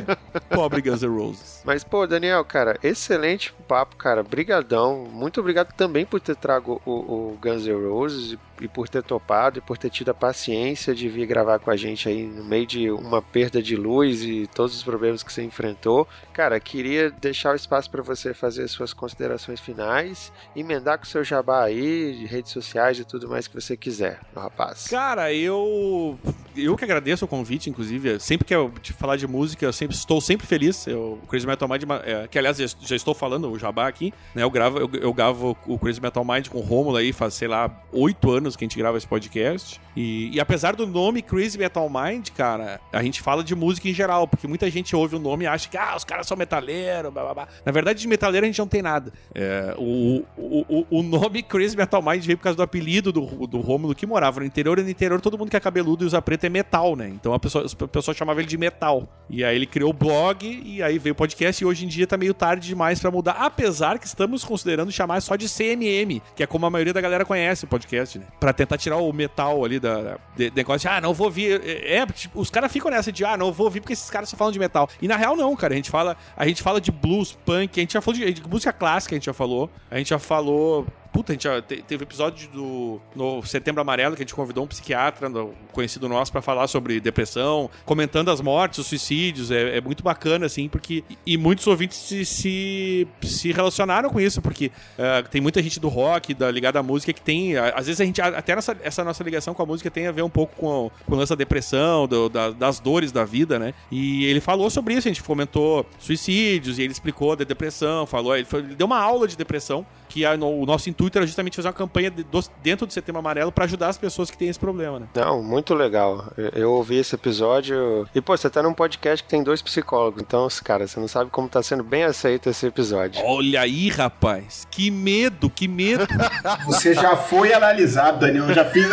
Pobre 0.54 0.80
Guns 0.82 1.02
N' 1.02 1.08
Roses. 1.08 1.62
Mas, 1.64 1.84
pô, 1.84 2.06
Daniel, 2.06 2.44
cara, 2.44 2.78
excelente 2.82 3.52
papo, 3.72 3.96
cara. 3.96 4.22
Brigadão. 4.22 5.06
Muito 5.10 5.40
obrigado 5.40 5.72
também 5.72 6.04
por 6.04 6.20
ter 6.20 6.36
trago 6.36 6.80
o, 6.84 6.90
o 6.90 7.38
Guns 7.40 7.66
N' 7.66 7.88
Roses 7.88 8.32
e, 8.32 8.64
e 8.64 8.68
por 8.68 8.88
ter 8.88 9.02
topado 9.02 9.58
e 9.58 9.62
por 9.62 9.78
ter 9.78 9.90
tido 9.90 10.10
a 10.10 10.14
paciência 10.14 10.94
de 10.94 11.08
vir 11.08 11.26
gravar 11.26 11.58
com 11.58 11.70
a 11.70 11.76
gente 11.76 12.08
aí 12.08 12.24
no 12.24 12.44
meio 12.44 12.66
de 12.66 12.90
uma 12.90 13.22
perda 13.22 13.62
de 13.62 13.76
luz 13.76 14.22
e 14.22 14.48
todos 14.54 14.76
os 14.76 14.82
problemas 14.82 15.22
que 15.22 15.32
você 15.32 15.42
enfrentou. 15.42 16.06
Cara, 16.32 16.58
queria 16.60 17.10
deixar 17.10 17.52
o 17.52 17.56
espaço 17.56 17.90
para 17.90 18.02
você 18.02 18.34
fazer 18.34 18.68
suas 18.68 18.92
considerações 18.92 19.60
finais, 19.60 20.32
emendar 20.54 20.98
com 20.98 21.04
o 21.04 21.08
seu 21.08 21.24
jabá 21.24 21.64
aí, 21.64 22.16
de 22.18 22.26
redes 22.26 22.52
sociais 22.52 22.98
e 22.98 23.04
tudo 23.04 23.28
mais 23.28 23.46
que 23.46 23.54
você 23.54 23.76
quiser, 23.76 24.20
rapaz. 24.34 24.86
Cara, 24.88 25.32
eu. 25.32 26.18
Eu 26.54 26.76
que 26.76 26.84
agradeço 26.84 27.24
o 27.24 27.28
convite, 27.28 27.70
inclusive. 27.70 28.20
Sempre 28.20 28.46
que 28.46 28.54
eu 28.54 28.70
te 28.82 28.92
falar 28.92 29.16
de 29.16 29.26
música, 29.26 29.64
eu 29.64 29.72
sempre 29.72 29.96
estou 29.96 30.20
sempre 30.20 30.41
feliz. 30.46 30.86
Eu, 30.86 31.18
o 31.22 31.26
Crazy 31.26 31.46
Metal 31.46 31.68
Mind, 31.68 31.82
é, 32.04 32.28
que 32.28 32.38
aliás 32.38 32.58
já, 32.58 32.96
estou 32.96 33.14
falando 33.14 33.50
o 33.50 33.58
jabá 33.58 33.88
aqui, 33.88 34.12
né? 34.34 34.42
Eu 34.42 34.50
gravo, 34.50 34.78
eu, 34.78 34.90
eu 34.94 35.12
gravo 35.12 35.56
o 35.66 35.78
Crazy 35.78 36.00
Metal 36.00 36.24
Mind 36.24 36.48
com 36.48 36.58
o 36.58 36.62
Rômulo 36.62 36.96
aí, 36.96 37.12
faz, 37.12 37.34
sei 37.34 37.48
lá, 37.48 37.70
oito 37.92 38.30
anos 38.30 38.56
que 38.56 38.64
a 38.64 38.66
gente 38.66 38.78
grava 38.78 38.96
esse 38.96 39.06
podcast. 39.06 39.80
E, 39.96 40.30
e 40.34 40.40
apesar 40.40 40.74
do 40.74 40.86
nome 40.86 41.22
Crazy 41.22 41.58
Metal 41.58 41.88
Mind, 41.88 42.30
cara, 42.30 42.80
a 42.92 43.02
gente 43.02 43.20
fala 43.20 43.44
de 43.44 43.54
música 43.54 43.88
em 43.88 43.94
geral, 43.94 44.26
porque 44.26 44.46
muita 44.46 44.70
gente 44.70 44.94
ouve 44.96 45.16
o 45.16 45.18
nome 45.18 45.44
e 45.44 45.46
acha 45.46 45.68
que, 45.68 45.76
ah, 45.76 45.94
os 45.96 46.04
caras 46.04 46.26
são 46.26 46.36
metaleiros, 46.36 47.12
blá 47.12 47.22
blá 47.24 47.34
blá. 47.34 47.48
Na 47.64 47.72
verdade, 47.72 48.00
de 48.00 48.08
metaleiro 48.08 48.46
a 48.46 48.48
gente 48.48 48.58
não 48.58 48.68
tem 48.68 48.82
nada. 48.82 49.12
É, 49.34 49.74
o, 49.76 50.24
o, 50.36 50.64
o, 50.68 50.98
o 50.98 51.02
nome 51.02 51.42
Crazy 51.42 51.76
Metal 51.76 52.02
Mind 52.02 52.24
veio 52.24 52.38
por 52.38 52.44
causa 52.44 52.56
do 52.56 52.62
apelido 52.62 53.12
do, 53.12 53.46
do 53.46 53.60
Rômulo 53.60 53.94
que 53.94 54.06
morava 54.06 54.40
no 54.40 54.46
interior, 54.46 54.78
e 54.78 54.82
no 54.82 54.90
interior 54.90 55.20
todo 55.20 55.38
mundo 55.38 55.50
que 55.50 55.56
é 55.56 55.60
cabeludo 55.60 56.04
e 56.04 56.06
usa 56.06 56.22
preto 56.22 56.44
é 56.44 56.48
metal, 56.48 56.96
né? 56.96 57.08
Então 57.08 57.34
a 57.34 57.38
pessoa, 57.38 57.66
a 57.66 57.88
pessoa 57.88 58.14
chamava 58.14 58.40
ele 58.40 58.48
de 58.48 58.58
metal. 58.58 59.08
E 59.28 59.44
aí 59.44 59.56
ele 59.56 59.66
criou 59.66 59.90
o 59.90 59.92
blog, 59.92 60.31
e 60.40 60.82
aí 60.82 60.98
veio 60.98 61.12
o 61.12 61.16
podcast, 61.16 61.62
e 61.62 61.66
hoje 61.66 61.84
em 61.84 61.88
dia 61.88 62.06
tá 62.06 62.16
meio 62.16 62.34
tarde 62.34 62.68
demais 62.68 63.00
pra 63.00 63.10
mudar, 63.10 63.32
apesar 63.32 63.98
que 63.98 64.06
estamos 64.06 64.44
considerando 64.44 64.90
chamar 64.90 65.20
só 65.20 65.36
de 65.36 65.48
CMM, 65.48 66.20
que 66.34 66.42
é 66.42 66.46
como 66.46 66.66
a 66.66 66.70
maioria 66.70 66.92
da 66.92 67.00
galera 67.00 67.24
conhece 67.24 67.64
o 67.64 67.68
podcast, 67.68 68.18
né? 68.18 68.26
Pra 68.38 68.52
tentar 68.52 68.78
tirar 68.78 68.96
o 68.96 69.12
metal 69.12 69.64
ali 69.64 69.78
da, 69.78 70.18
de, 70.36 70.50
de 70.50 70.56
negócio 70.56 70.88
de, 70.88 70.94
ah, 70.94 71.00
não 71.00 71.12
vou 71.14 71.26
ouvir. 71.26 71.60
É, 71.64 71.96
é, 71.96 72.06
tipo, 72.06 72.40
os 72.40 72.50
caras 72.50 72.72
ficam 72.72 72.90
nessa 72.90 73.12
de, 73.12 73.24
ah, 73.24 73.36
não 73.36 73.52
vou 73.52 73.66
ouvir 73.66 73.80
porque 73.80 73.92
esses 73.92 74.10
caras 74.10 74.28
só 74.28 74.36
falam 74.36 74.52
de 74.52 74.58
metal. 74.58 74.88
E 75.00 75.08
na 75.08 75.16
real, 75.16 75.36
não, 75.36 75.54
cara. 75.56 75.74
A 75.74 75.76
gente 75.76 75.90
fala, 75.90 76.16
a 76.36 76.46
gente 76.46 76.62
fala 76.62 76.80
de 76.80 76.90
blues, 76.90 77.38
punk, 77.44 77.78
a 77.78 77.82
gente 77.82 77.92
já 77.92 78.00
falou 78.00 78.18
de, 78.18 78.32
de 78.32 78.48
música 78.48 78.72
clássica, 78.72 79.14
a 79.14 79.18
gente 79.18 79.26
já 79.26 79.34
falou. 79.34 79.70
A 79.90 79.98
gente 79.98 80.10
já 80.10 80.18
falou 80.18 80.86
puta, 81.12 81.32
a 81.32 81.34
gente 81.34 81.42
já 81.44 81.60
te- 81.60 81.82
teve 81.82 82.04
episódio 82.04 82.48
do 82.48 83.00
no 83.14 83.42
Setembro 83.44 83.80
Amarelo 83.80 84.16
que 84.16 84.22
a 84.22 84.24
gente 84.24 84.34
convidou 84.34 84.64
um 84.64 84.66
psiquiatra, 84.66 85.28
conhecido 85.72 86.08
nosso, 86.08 86.32
pra 86.32 86.40
falar 86.42 86.66
sobre 86.68 86.98
depressão, 87.00 87.68
comentando 87.84 88.30
as 88.30 88.40
mortes, 88.40 88.78
os 88.78 88.86
suicídios. 88.86 89.50
É, 89.50 89.78
é 89.78 89.80
muito 89.80 90.02
bacana, 90.02 90.46
assim, 90.46 90.68
porque. 90.68 91.04
E 91.26 91.36
muitos 91.36 91.66
ouvintes 91.66 91.98
se, 91.98 92.24
se, 92.24 93.06
se 93.22 93.52
relacionaram 93.52 94.10
com 94.10 94.20
isso, 94.20 94.40
porque 94.42 94.70
eh, 94.98 95.22
tem 95.30 95.40
muita 95.40 95.62
gente 95.62 95.78
do 95.78 95.88
rock, 95.88 96.34
da, 96.34 96.50
ligada 96.50 96.78
à 96.78 96.82
música, 96.82 97.12
que 97.12 97.20
tem. 97.20 97.56
Às 97.56 97.86
vezes 97.86 98.00
a 98.00 98.04
gente. 98.04 98.20
Até 98.20 98.52
essa, 98.52 98.76
essa 98.82 99.04
nossa 99.04 99.22
ligação 99.22 99.54
com 99.54 99.62
a 99.62 99.66
música 99.66 99.90
tem 99.90 100.06
a 100.06 100.12
ver 100.12 100.22
um 100.22 100.30
pouco 100.30 100.54
com, 100.56 100.90
com 101.06 101.16
da 101.22 101.34
depressão, 101.36 102.08
do- 102.08 102.28
da- 102.28 102.50
das 102.50 102.80
dores 102.80 103.12
da 103.12 103.24
vida, 103.24 103.58
né? 103.58 103.72
E 103.90 104.24
ele 104.26 104.40
falou 104.40 104.68
sobre 104.70 104.94
isso, 104.94 105.06
a 105.06 105.10
gente 105.10 105.22
comentou 105.22 105.86
suicídios, 105.98 106.78
e 106.78 106.82
ele 106.82 106.92
explicou 106.92 107.36
da 107.36 107.44
depressão, 107.44 108.06
falou. 108.06 108.34
Ele, 108.36 108.44
foi- 108.44 108.60
ele 108.60 108.74
deu 108.74 108.86
uma 108.86 108.98
aula 108.98 109.28
de 109.28 109.36
depressão, 109.36 109.86
que 110.12 110.26
a- 110.26 110.36
no- 110.36 110.60
o 110.60 110.66
nosso 110.66 110.90
intuito 110.90 111.16
era 111.18 111.26
justamente 111.26 111.56
fazer 111.56 111.68
uma 111.68 111.74
campanha 111.74 112.10
de- 112.10 112.22
do- 112.22 112.44
dentro 112.62 112.86
do 112.86 112.92
Setembro 112.92 113.20
Amarelo 113.20 113.50
pra 113.50 113.64
ajudar 113.64 113.88
as 113.88 113.96
pessoas 113.96 114.30
que 114.30 114.36
têm 114.36 114.48
esse 114.48 114.58
problema, 114.58 115.00
né? 115.00 115.06
Não, 115.14 115.42
muito 115.42 115.74
legal. 115.74 116.30
Eu, 116.36 116.48
eu 116.50 116.72
ouvi 116.72 116.96
esse 116.96 117.14
episódio. 117.14 118.06
E, 118.14 118.20
pô, 118.20 118.36
você 118.36 118.50
tá 118.50 118.62
num 118.62 118.74
podcast 118.74 119.22
que 119.24 119.28
tem 119.30 119.42
dois 119.42 119.62
psicólogos. 119.62 120.22
Então, 120.22 120.46
cara, 120.62 120.86
você 120.86 121.00
não 121.00 121.08
sabe 121.08 121.30
como 121.30 121.48
tá 121.48 121.62
sendo 121.62 121.82
bem 121.82 122.02
aceito 122.04 122.50
esse 122.50 122.66
episódio. 122.66 123.22
Olha 123.24 123.60
aí, 123.62 123.88
rapaz. 123.88 124.66
Que 124.70 124.90
medo, 124.90 125.48
que 125.48 125.66
medo. 125.66 126.06
Você 126.66 126.94
já 126.94 127.16
foi 127.16 127.52
analisado, 127.52 128.20
Daniel. 128.20 128.48
Eu 128.48 128.54
já 128.54 128.64
fiz. 128.64 128.86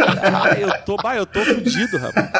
Ah, 0.00 0.50
eu 0.58 0.82
tô, 0.84 0.96
bah, 0.96 1.16
eu 1.16 1.24
tô 1.26 1.40
fudido, 1.44 1.96
rapaz. 1.98 2.30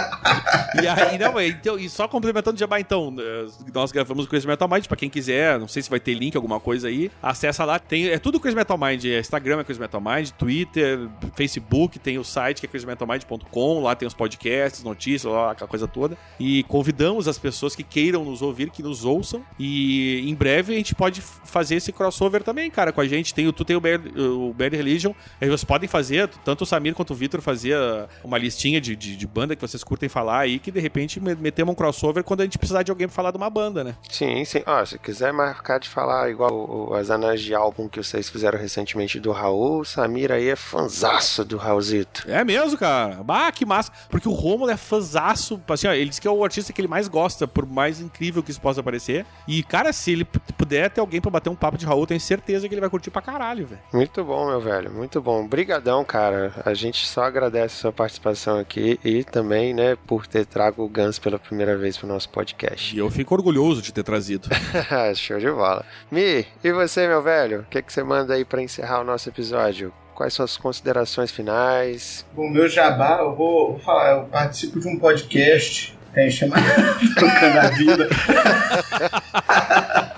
E 0.82 0.86
aí, 0.86 1.18
não, 1.18 1.40
então, 1.40 1.78
e 1.78 1.88
só 1.88 2.06
complementando 2.08 2.56
o 2.56 2.58
Jabá, 2.58 2.78
então, 2.80 3.14
eh, 3.18 3.46
nós 3.72 3.92
gravamos 3.92 4.24
o 4.26 4.28
Crazy 4.28 4.46
Metal 4.46 4.68
Mind, 4.68 4.86
pra 4.86 4.96
quem 4.96 5.08
quiser, 5.08 5.58
não 5.58 5.68
sei 5.68 5.82
se 5.82 5.88
vai 5.90 5.98
ter 6.00 6.14
link, 6.14 6.36
alguma 6.36 6.60
coisa 6.60 6.88
aí, 6.88 7.10
acessa 7.22 7.64
lá, 7.64 7.78
tem, 7.78 8.08
é 8.08 8.18
tudo 8.26 8.40
Crazy 8.40 8.56
Metal 8.56 8.76
Mind, 8.76 9.04
é 9.04 9.20
Instagram 9.20 9.60
é 9.60 9.62
Crazy 9.62 9.78
Metal 9.78 10.00
Mind, 10.00 10.30
Twitter, 10.30 11.08
Facebook, 11.36 11.96
tem 11.96 12.18
o 12.18 12.24
site 12.24 12.58
que 12.58 12.66
é 12.66 12.68
crazymetalmind.com, 12.68 13.80
lá 13.80 13.94
tem 13.94 14.04
os 14.04 14.14
podcasts, 14.14 14.82
notícias, 14.82 15.32
lá, 15.32 15.52
aquela 15.52 15.68
coisa 15.68 15.86
toda, 15.86 16.18
e 16.40 16.64
convidamos 16.64 17.28
as 17.28 17.38
pessoas 17.38 17.76
que 17.76 17.84
queiram 17.84 18.24
nos 18.24 18.42
ouvir, 18.42 18.70
que 18.70 18.82
nos 18.82 19.04
ouçam, 19.04 19.44
e 19.56 20.28
em 20.28 20.34
breve 20.34 20.74
a 20.74 20.76
gente 20.76 20.92
pode 20.92 21.20
fazer 21.20 21.76
esse 21.76 21.92
crossover 21.92 22.42
também, 22.42 22.68
cara, 22.68 22.90
com 22.92 23.00
a 23.00 23.06
gente, 23.06 23.32
tem, 23.32 23.52
tu 23.52 23.64
tem 23.64 23.76
o 23.76 23.80
Bad, 23.80 24.08
o 24.18 24.52
Bad 24.52 24.76
Religion, 24.76 25.12
aí 25.40 25.46
vocês 25.46 25.62
podem 25.62 25.88
fazer, 25.88 26.26
tanto 26.44 26.62
o 26.62 26.66
Samir 26.66 26.96
quanto 26.96 27.12
o 27.12 27.14
Vitor 27.14 27.40
fazia 27.40 28.08
uma 28.24 28.38
listinha 28.38 28.80
de, 28.80 28.96
de, 28.96 29.16
de 29.16 29.26
banda 29.28 29.54
que 29.54 29.62
vocês 29.62 29.84
curtem 29.84 30.08
falar 30.08 30.40
aí, 30.40 30.58
que 30.58 30.72
de 30.72 30.80
repente 30.80 31.20
me- 31.20 31.36
metemos 31.36 31.70
um 31.70 31.76
crossover 31.76 32.24
quando 32.24 32.40
a 32.40 32.44
gente 32.44 32.58
precisar 32.58 32.82
de 32.82 32.90
alguém 32.90 33.06
pra 33.06 33.14
falar 33.14 33.30
de 33.30 33.36
uma 33.36 33.48
banda, 33.48 33.84
né? 33.84 33.94
Sim, 34.10 34.44
sim. 34.44 34.64
Ó, 34.66 34.84
se 34.84 34.98
quiser 34.98 35.32
marcar 35.32 35.78
de 35.78 35.88
falar 35.88 36.28
igual 36.28 36.92
as 36.94 37.08
análises 37.08 37.46
de 37.46 37.54
álbum 37.54 37.88
que 37.88 38.00
vocês 38.16 38.30
fizeram 38.30 38.58
recentemente 38.58 39.20
do 39.20 39.30
Raul, 39.30 39.80
o 39.80 39.84
Samir 39.84 40.32
aí 40.32 40.48
é 40.48 40.56
fanzaço 40.56 41.44
do 41.44 41.58
Raulzito. 41.58 42.24
É 42.26 42.42
mesmo, 42.42 42.78
cara. 42.78 43.22
Bah, 43.22 43.52
que 43.52 43.66
massa. 43.66 43.92
Porque 44.08 44.26
o 44.26 44.32
Romulo 44.32 44.70
é 44.70 44.76
fãzaço. 44.76 45.60
Assim, 45.68 45.86
ó, 45.86 45.92
ele 45.92 46.08
diz 46.08 46.18
que 46.18 46.26
é 46.26 46.30
o 46.30 46.42
artista 46.42 46.72
que 46.72 46.80
ele 46.80 46.88
mais 46.88 47.08
gosta, 47.08 47.46
por 47.46 47.66
mais 47.66 48.00
incrível 48.00 48.42
que 48.42 48.50
isso 48.50 48.60
possa 48.60 48.82
parecer. 48.82 49.26
E, 49.46 49.62
cara, 49.62 49.92
se 49.92 50.12
ele 50.12 50.24
puder 50.24 50.90
ter 50.90 51.00
alguém 51.00 51.20
pra 51.20 51.30
bater 51.30 51.50
um 51.50 51.54
papo 51.54 51.76
de 51.76 51.84
Raul, 51.84 52.06
tenho 52.06 52.20
certeza 52.20 52.66
que 52.66 52.74
ele 52.74 52.80
vai 52.80 52.88
curtir 52.88 53.10
pra 53.10 53.20
caralho, 53.20 53.66
velho. 53.66 53.80
Muito 53.92 54.24
bom, 54.24 54.46
meu 54.46 54.60
velho, 54.60 54.90
muito 54.90 55.20
bom. 55.20 55.46
Brigadão, 55.46 56.02
cara. 56.02 56.54
A 56.64 56.72
gente 56.72 57.06
só 57.06 57.24
agradece 57.24 57.76
a 57.76 57.80
sua 57.80 57.92
participação 57.92 58.58
aqui 58.58 58.98
e 59.04 59.24
também, 59.24 59.74
né, 59.74 59.96
por 60.06 60.26
ter 60.26 60.46
trago 60.46 60.82
o 60.82 60.88
Gans 60.88 61.18
pela 61.18 61.38
primeira 61.38 61.76
vez 61.76 61.98
pro 61.98 62.08
nosso 62.08 62.30
podcast. 62.30 62.96
E 62.96 62.98
eu 62.98 63.10
fico 63.10 63.34
orgulhoso 63.34 63.82
de 63.82 63.92
ter 63.92 64.02
trazido. 64.02 64.48
Show 65.14 65.38
de 65.38 65.50
bola. 65.50 65.84
Mi, 66.10 66.46
e 66.64 66.72
você, 66.72 67.06
meu 67.06 67.22
velho? 67.22 67.60
O 67.60 67.64
que, 67.64 67.82
que 67.82 67.92
você 67.92 68.05
manda 68.06 68.34
aí 68.34 68.44
pra 68.44 68.62
encerrar 68.62 69.00
o 69.00 69.04
nosso 69.04 69.28
episódio? 69.28 69.92
Quais 70.14 70.32
suas 70.32 70.56
considerações 70.56 71.30
finais? 71.30 72.24
Bom, 72.32 72.48
meu 72.48 72.68
jabá, 72.68 73.18
eu 73.20 73.34
vou, 73.34 73.72
vou 73.72 73.80
falar, 73.80 74.12
eu 74.12 74.24
participo 74.24 74.80
de 74.80 74.88
um 74.88 74.98
podcast, 74.98 75.98
tem 76.14 76.30
chamado 76.30 76.62
Tocando 77.18 77.58
a 77.58 77.68
Vida. 77.68 78.08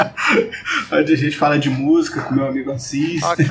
Onde 0.92 1.12
a 1.12 1.16
gente 1.16 1.36
fala 1.36 1.58
de 1.58 1.70
música 1.70 2.22
com 2.22 2.34
meu 2.34 2.46
amigo 2.46 2.70
Assis. 2.72 3.22
Ok. 3.22 3.46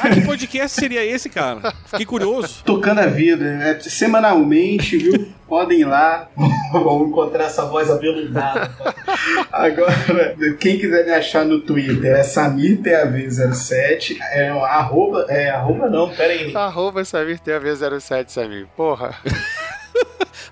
ah, 0.00 0.10
que 0.10 0.20
podcast 0.22 0.80
seria 0.80 1.04
esse, 1.04 1.28
cara? 1.28 1.72
Fiquei 1.86 2.06
curioso. 2.06 2.62
Tocando 2.64 3.00
a 3.00 3.06
Vida, 3.06 3.44
é 3.44 3.78
semanalmente, 3.80 4.96
viu? 4.96 5.28
Podem 5.48 5.80
ir 5.80 5.84
lá, 5.84 6.28
vão 6.72 7.06
encontrar 7.06 7.44
essa 7.44 7.66
voz 7.66 7.90
aveludada. 7.90 8.70
Agora, 9.52 9.92
quem 10.58 10.78
quiser 10.78 11.04
me 11.04 11.12
achar 11.12 11.44
no 11.44 11.60
Twitter 11.60 12.16
é 12.16 12.22
SamirTAV07, 12.22 14.16
é 14.32 14.52
um 14.52 14.64
arroba, 14.64 15.26
é 15.28 15.50
arroba 15.50 15.90
não, 15.90 16.08
pera 16.08 16.32
aí. 16.32 16.56
Arroba 16.56 17.04
Samir 17.04 17.38
TV07, 17.38 18.30
Samir. 18.30 18.66
Porra. 18.74 19.14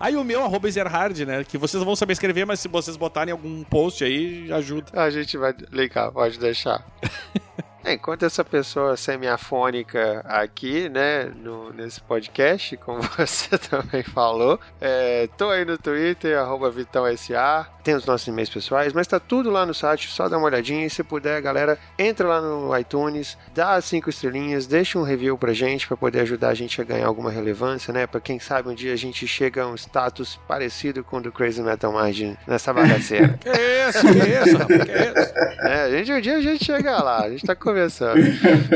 Aí 0.00 0.16
o 0.16 0.24
meu, 0.24 0.42
arroba 0.42 0.66
Ezerhard, 0.66 1.26
né? 1.26 1.44
Que 1.44 1.58
vocês 1.58 1.82
vão 1.82 1.94
saber 1.94 2.14
escrever, 2.14 2.46
mas 2.46 2.58
se 2.58 2.68
vocês 2.68 2.96
botarem 2.96 3.32
algum 3.32 3.62
post 3.62 4.02
aí, 4.02 4.50
ajuda. 4.50 4.90
A 4.94 5.10
gente 5.10 5.36
vai 5.36 5.54
ligar, 5.70 6.10
pode 6.10 6.38
deixar. 6.38 6.82
É, 7.90 7.94
Enquanto 7.94 8.24
essa 8.24 8.44
pessoa 8.44 8.96
semiafônica 8.96 10.24
aqui, 10.24 10.88
né, 10.88 11.24
no, 11.24 11.72
nesse 11.72 12.00
podcast, 12.00 12.76
como 12.76 13.00
você 13.18 13.58
também 13.58 14.02
falou, 14.02 14.60
é, 14.80 15.28
tô 15.36 15.50
aí 15.50 15.64
no 15.64 15.76
Twitter, 15.76 16.38
arroba 16.38 16.70
VitãoSA, 16.70 17.66
tem 17.82 17.94
os 17.94 18.06
nossos 18.06 18.26
e-mails 18.28 18.50
pessoais, 18.50 18.92
mas 18.92 19.06
tá 19.06 19.18
tudo 19.18 19.50
lá 19.50 19.66
no 19.66 19.74
site, 19.74 20.08
só 20.08 20.28
dá 20.28 20.38
uma 20.38 20.46
olhadinha 20.46 20.86
e 20.86 20.90
se 20.90 21.02
puder, 21.02 21.40
galera, 21.42 21.78
entra 21.98 22.28
lá 22.28 22.40
no 22.40 22.76
iTunes, 22.76 23.36
dá 23.54 23.74
as 23.74 23.86
cinco 23.86 24.08
estrelinhas, 24.10 24.66
deixa 24.66 24.98
um 24.98 25.02
review 25.02 25.36
pra 25.36 25.52
gente, 25.52 25.86
pra 25.86 25.96
poder 25.96 26.20
ajudar 26.20 26.50
a 26.50 26.54
gente 26.54 26.80
a 26.80 26.84
ganhar 26.84 27.06
alguma 27.06 27.30
relevância, 27.30 27.92
né, 27.92 28.06
pra 28.06 28.20
quem 28.20 28.38
sabe 28.38 28.68
um 28.68 28.74
dia 28.74 28.92
a 28.92 28.96
gente 28.96 29.26
chega 29.26 29.62
a 29.62 29.66
um 29.66 29.74
status 29.74 30.38
parecido 30.46 31.02
com 31.02 31.16
o 31.16 31.20
do 31.20 31.32
Crazy 31.32 31.62
Metal 31.62 31.92
Mind 31.92 32.36
nessa 32.46 32.72
bagaceira. 32.72 33.38
Que 33.40 33.48
isso, 33.50 34.06
que 34.06 34.18
isso, 34.18 34.56
rapaz, 34.56 34.84
que 34.84 34.92
isso? 34.92 35.50
É, 35.60 35.82
a 35.82 35.90
gente, 35.90 36.12
um 36.12 36.20
dia 36.20 36.36
a 36.36 36.40
gente 36.40 36.64
chega 36.64 37.02
lá, 37.02 37.22
a 37.22 37.30
gente 37.30 37.44
tá 37.44 37.54
começando. 37.80 38.18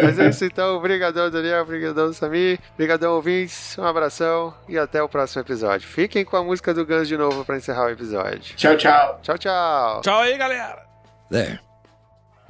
Mas 0.03 0.19
é 0.19 0.29
isso 0.29 0.45
então, 0.45 0.77
obrigadão 0.77 1.31
Daniel, 1.31 1.63
obrigadão 1.63 2.13
Samir, 2.13 2.59
obrigadão 2.73 3.15
ouvintes, 3.15 3.77
um 3.79 3.85
abração 3.85 4.55
e 4.69 4.79
até 4.79 5.03
o 5.03 5.09
próximo 5.09 5.43
episódio. 5.43 5.87
Fiquem 5.87 6.25
com 6.25 6.37
a 6.37 6.45
música 6.45 6.73
do 6.73 6.87
Guns 6.87 7.09
de 7.09 7.17
novo 7.17 7.45
pra 7.45 7.57
encerrar 7.57 7.87
o 7.87 7.91
episódio. 7.91 8.57
Tchau, 8.57 8.77
tchau. 8.77 9.21
Tchau, 9.23 9.39
tchau! 9.39 10.01
Tchau 10.01 10.21
aí, 10.21 10.39
galera. 10.39 10.87
There. 11.31 11.61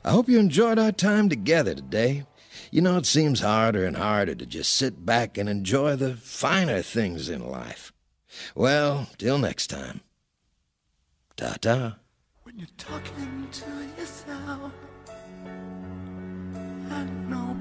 I 0.04 0.10
hope 0.10 0.30
you 0.30 0.38
enjoyed 0.38 0.78
our 0.78 0.92
time 0.92 1.28
together 1.28 1.74
today. 1.74 2.24
You 2.70 2.82
know, 2.82 2.98
it 2.98 3.06
seems 3.06 3.40
harder 3.40 3.86
and 3.86 3.96
harder 3.96 4.34
to 4.34 4.44
just 4.44 4.74
sit 4.74 5.06
back 5.06 5.38
and 5.38 5.48
enjoy 5.48 5.96
the 5.96 6.16
finer 6.16 6.82
things 6.82 7.28
in 7.28 7.40
life. 7.40 7.92
Well, 8.54 9.06
till 9.16 9.38
next 9.38 9.68
time. 9.68 10.00
Ta 11.36 11.54
ta. 11.60 11.96
When 12.42 12.58
you're 12.58 12.68
talking 12.76 13.48
to 13.50 14.00
yourself 14.00 14.72
and 16.90 17.10
nobody's 17.30 17.53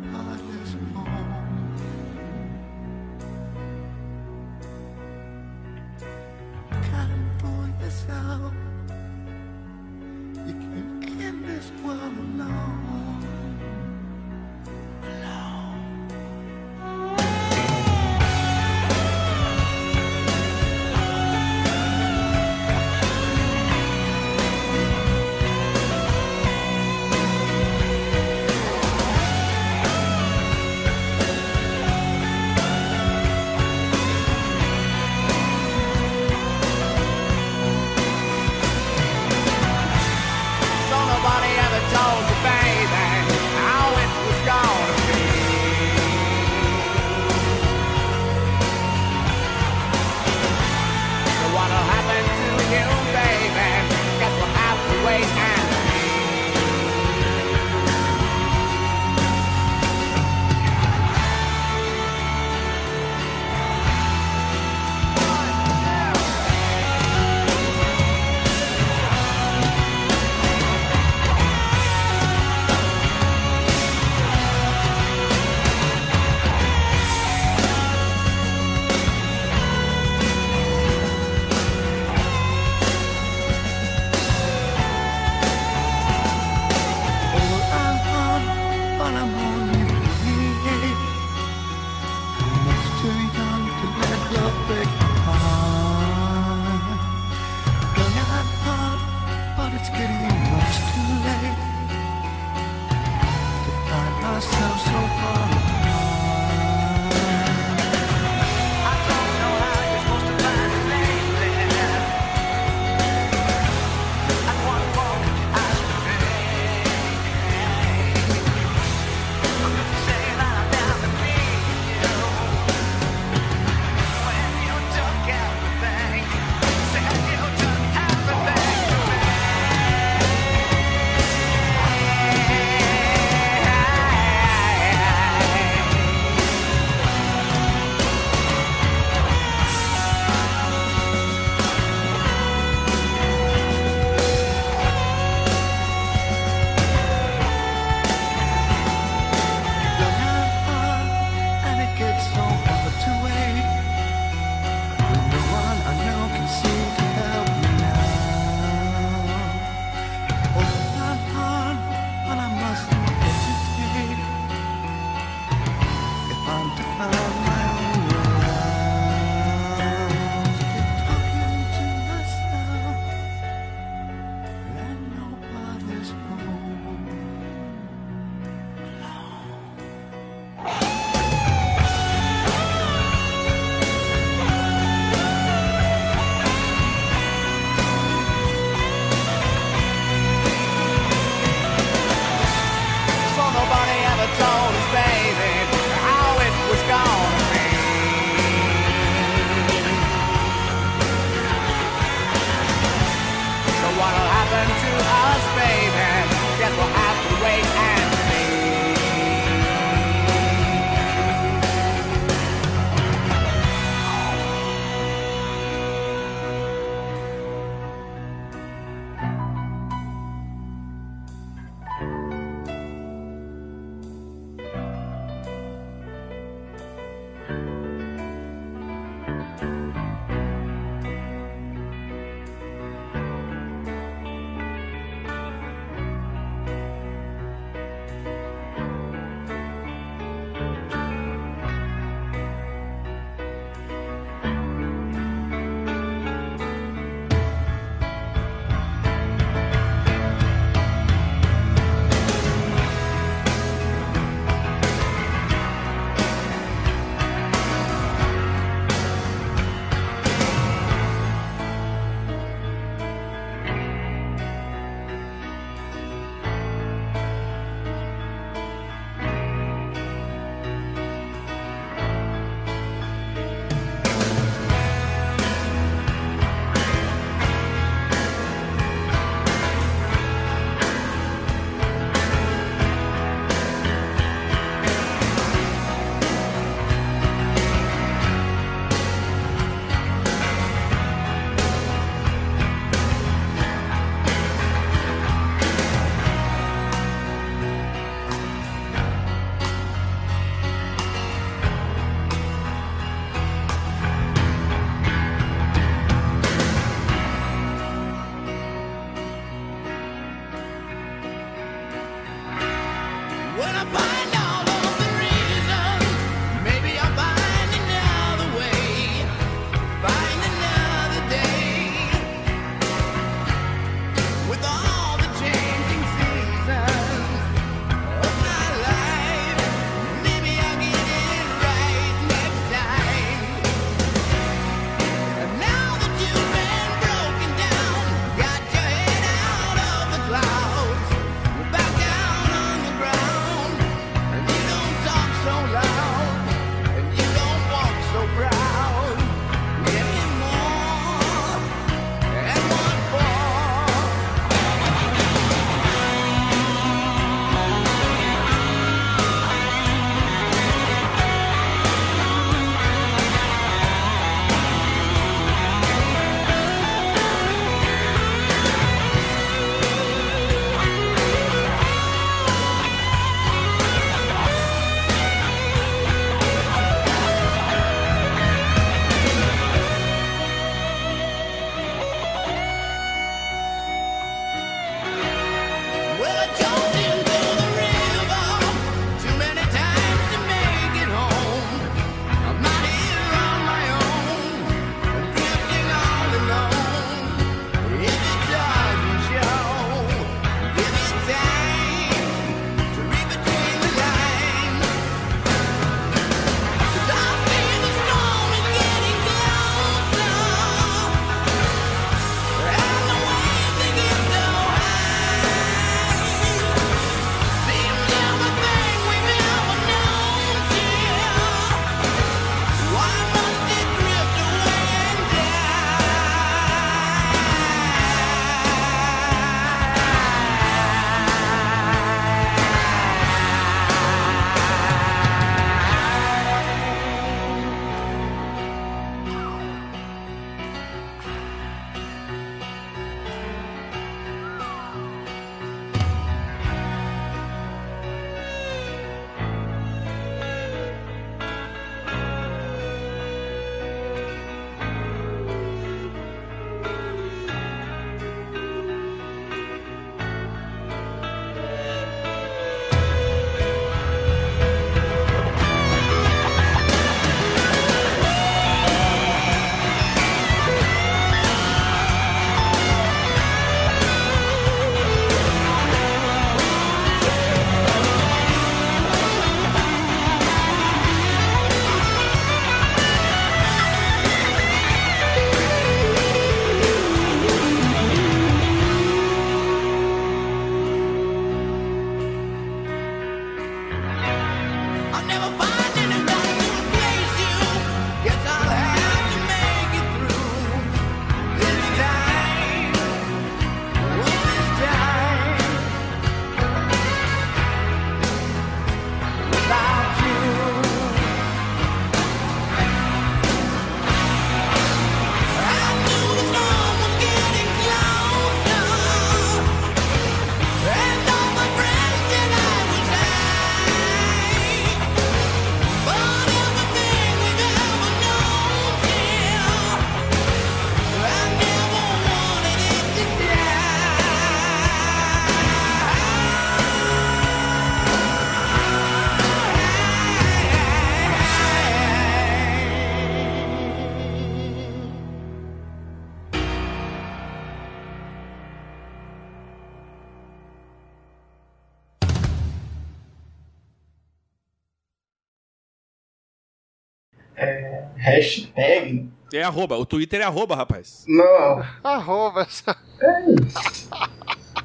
é, 557.56 558.04
hashtag. 558.18 559.30
É 559.54 559.62
arroba. 559.64 559.96
O 559.98 560.06
Twitter 560.06 560.42
é 560.42 560.44
arroba, 560.46 560.76
rapaz. 560.76 561.24
Não, 561.28 561.84
Arroba, 562.04 562.66
sabe? 562.70 562.98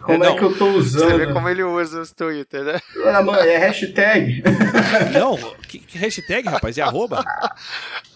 como 0.03 0.25
É, 0.25 0.29
é, 0.33 0.37
que 0.37 0.45
eu 0.45 0.57
tô 0.59 0.73
Você 0.73 0.99
vê 1.07 1.14
usando? 1.25 1.33
como 1.33 1.49
ele 1.49 1.62
usa 1.62 2.01
os 2.03 2.12
Twitter, 2.12 2.62
né? 2.64 2.79
Ah, 3.07 3.23
mano, 3.23 3.39
é 3.41 3.57
hashtag. 3.57 4.43
Não, 5.12 5.37
que, 5.66 5.79
que 5.79 5.97
hashtag, 5.99 6.49
rapaz? 6.49 6.77
É 6.79 6.83
arroba? 6.83 7.25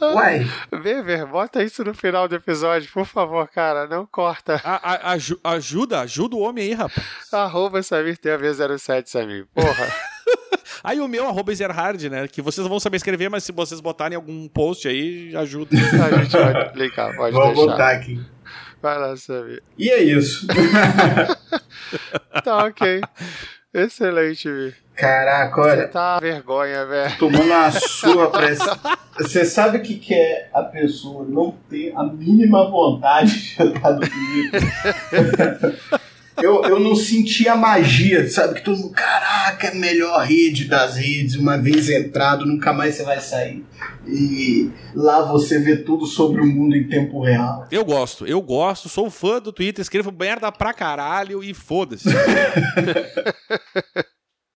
Uai, 0.00 0.46
Beber, 0.70 1.26
bota 1.26 1.62
isso 1.62 1.82
no 1.84 1.94
final 1.94 2.28
do 2.28 2.34
episódio, 2.36 2.90
por 2.92 3.06
favor, 3.06 3.48
cara. 3.48 3.86
Não 3.86 4.04
corta. 4.06 4.60
A- 4.64 4.92
a- 4.92 5.12
aju- 5.12 5.40
ajuda, 5.42 6.00
ajuda 6.00 6.36
o 6.36 6.40
homem 6.40 6.64
aí, 6.64 6.74
rapaz. 6.74 7.06
Arroba 7.32 7.82
Samir 7.82 8.18
TV07, 8.18 9.06
Samir. 9.08 9.46
Porra. 9.54 9.92
Aí 10.84 11.00
o 11.00 11.06
meu, 11.08 11.28
arroba 11.28 11.54
Zerhard, 11.54 12.08
né? 12.08 12.26
Que 12.28 12.42
vocês 12.42 12.66
vão 12.66 12.80
saber 12.80 12.96
escrever, 12.96 13.28
mas 13.28 13.44
se 13.44 13.52
vocês 13.52 13.80
botarem 13.80 14.16
algum 14.16 14.48
post 14.48 14.88
aí, 14.88 15.34
ajuda. 15.36 15.70
A 15.76 16.22
gente 16.22 16.32
vai 16.36 16.66
explicar, 16.66 17.16
pode 17.16 17.34
vou 17.34 17.46
deixar. 17.46 17.62
botar 17.66 17.90
aqui. 17.92 18.20
Vai 18.82 18.98
lá, 18.98 19.16
Samir. 19.16 19.62
E 19.78 19.88
é 19.90 20.02
isso. 20.02 20.46
Tá 22.42 22.64
ok. 22.64 23.00
Excelente, 23.74 24.50
Vi. 24.50 24.74
Caraca, 24.96 25.54
Você 25.62 25.70
olha, 25.70 25.88
tá 25.88 26.18
vergonha, 26.20 26.84
velho. 26.86 27.18
tomando 27.18 27.44
uma 27.44 27.70
surra 27.70 28.30
pra 28.30 28.50
esse... 28.50 28.64
Você 29.18 29.44
sabe 29.44 29.78
o 29.78 29.82
que, 29.82 29.98
que 29.98 30.14
é 30.14 30.48
a 30.54 30.62
pessoa 30.62 31.24
não 31.28 31.52
ter 31.68 31.92
a 31.96 32.02
mínima 32.04 32.68
vontade 32.70 33.54
de 33.54 33.62
andar 33.62 33.92
no 33.92 34.00
Twitter? 34.00 35.78
Eu, 36.36 36.64
eu 36.64 36.80
não 36.80 36.96
senti 36.96 37.48
a 37.48 37.54
magia, 37.54 38.28
sabe? 38.28 38.54
Que 38.54 38.64
todo 38.64 38.78
mundo, 38.78 38.92
caraca, 38.92 39.66
é 39.66 39.70
a 39.70 39.74
melhor 39.74 40.24
rede 40.24 40.64
das 40.64 40.96
redes, 40.96 41.36
uma 41.36 41.58
vez 41.58 41.90
entrado, 41.90 42.46
nunca 42.46 42.72
mais 42.72 42.94
você 42.94 43.02
vai 43.02 43.20
sair. 43.20 43.64
E 44.06 44.70
lá 44.94 45.22
você 45.22 45.58
vê 45.58 45.76
tudo 45.76 46.06
sobre 46.06 46.40
o 46.40 46.46
mundo 46.46 46.74
em 46.74 46.88
tempo 46.88 47.22
real. 47.22 47.66
Eu 47.70 47.84
gosto, 47.84 48.26
eu 48.26 48.40
gosto, 48.40 48.88
sou 48.88 49.10
fã 49.10 49.40
do 49.40 49.52
Twitter, 49.52 49.82
escrevo 49.82 50.10
merda 50.10 50.50
pra 50.50 50.72
caralho 50.72 51.44
e 51.44 51.52
foda-se. 51.52 52.08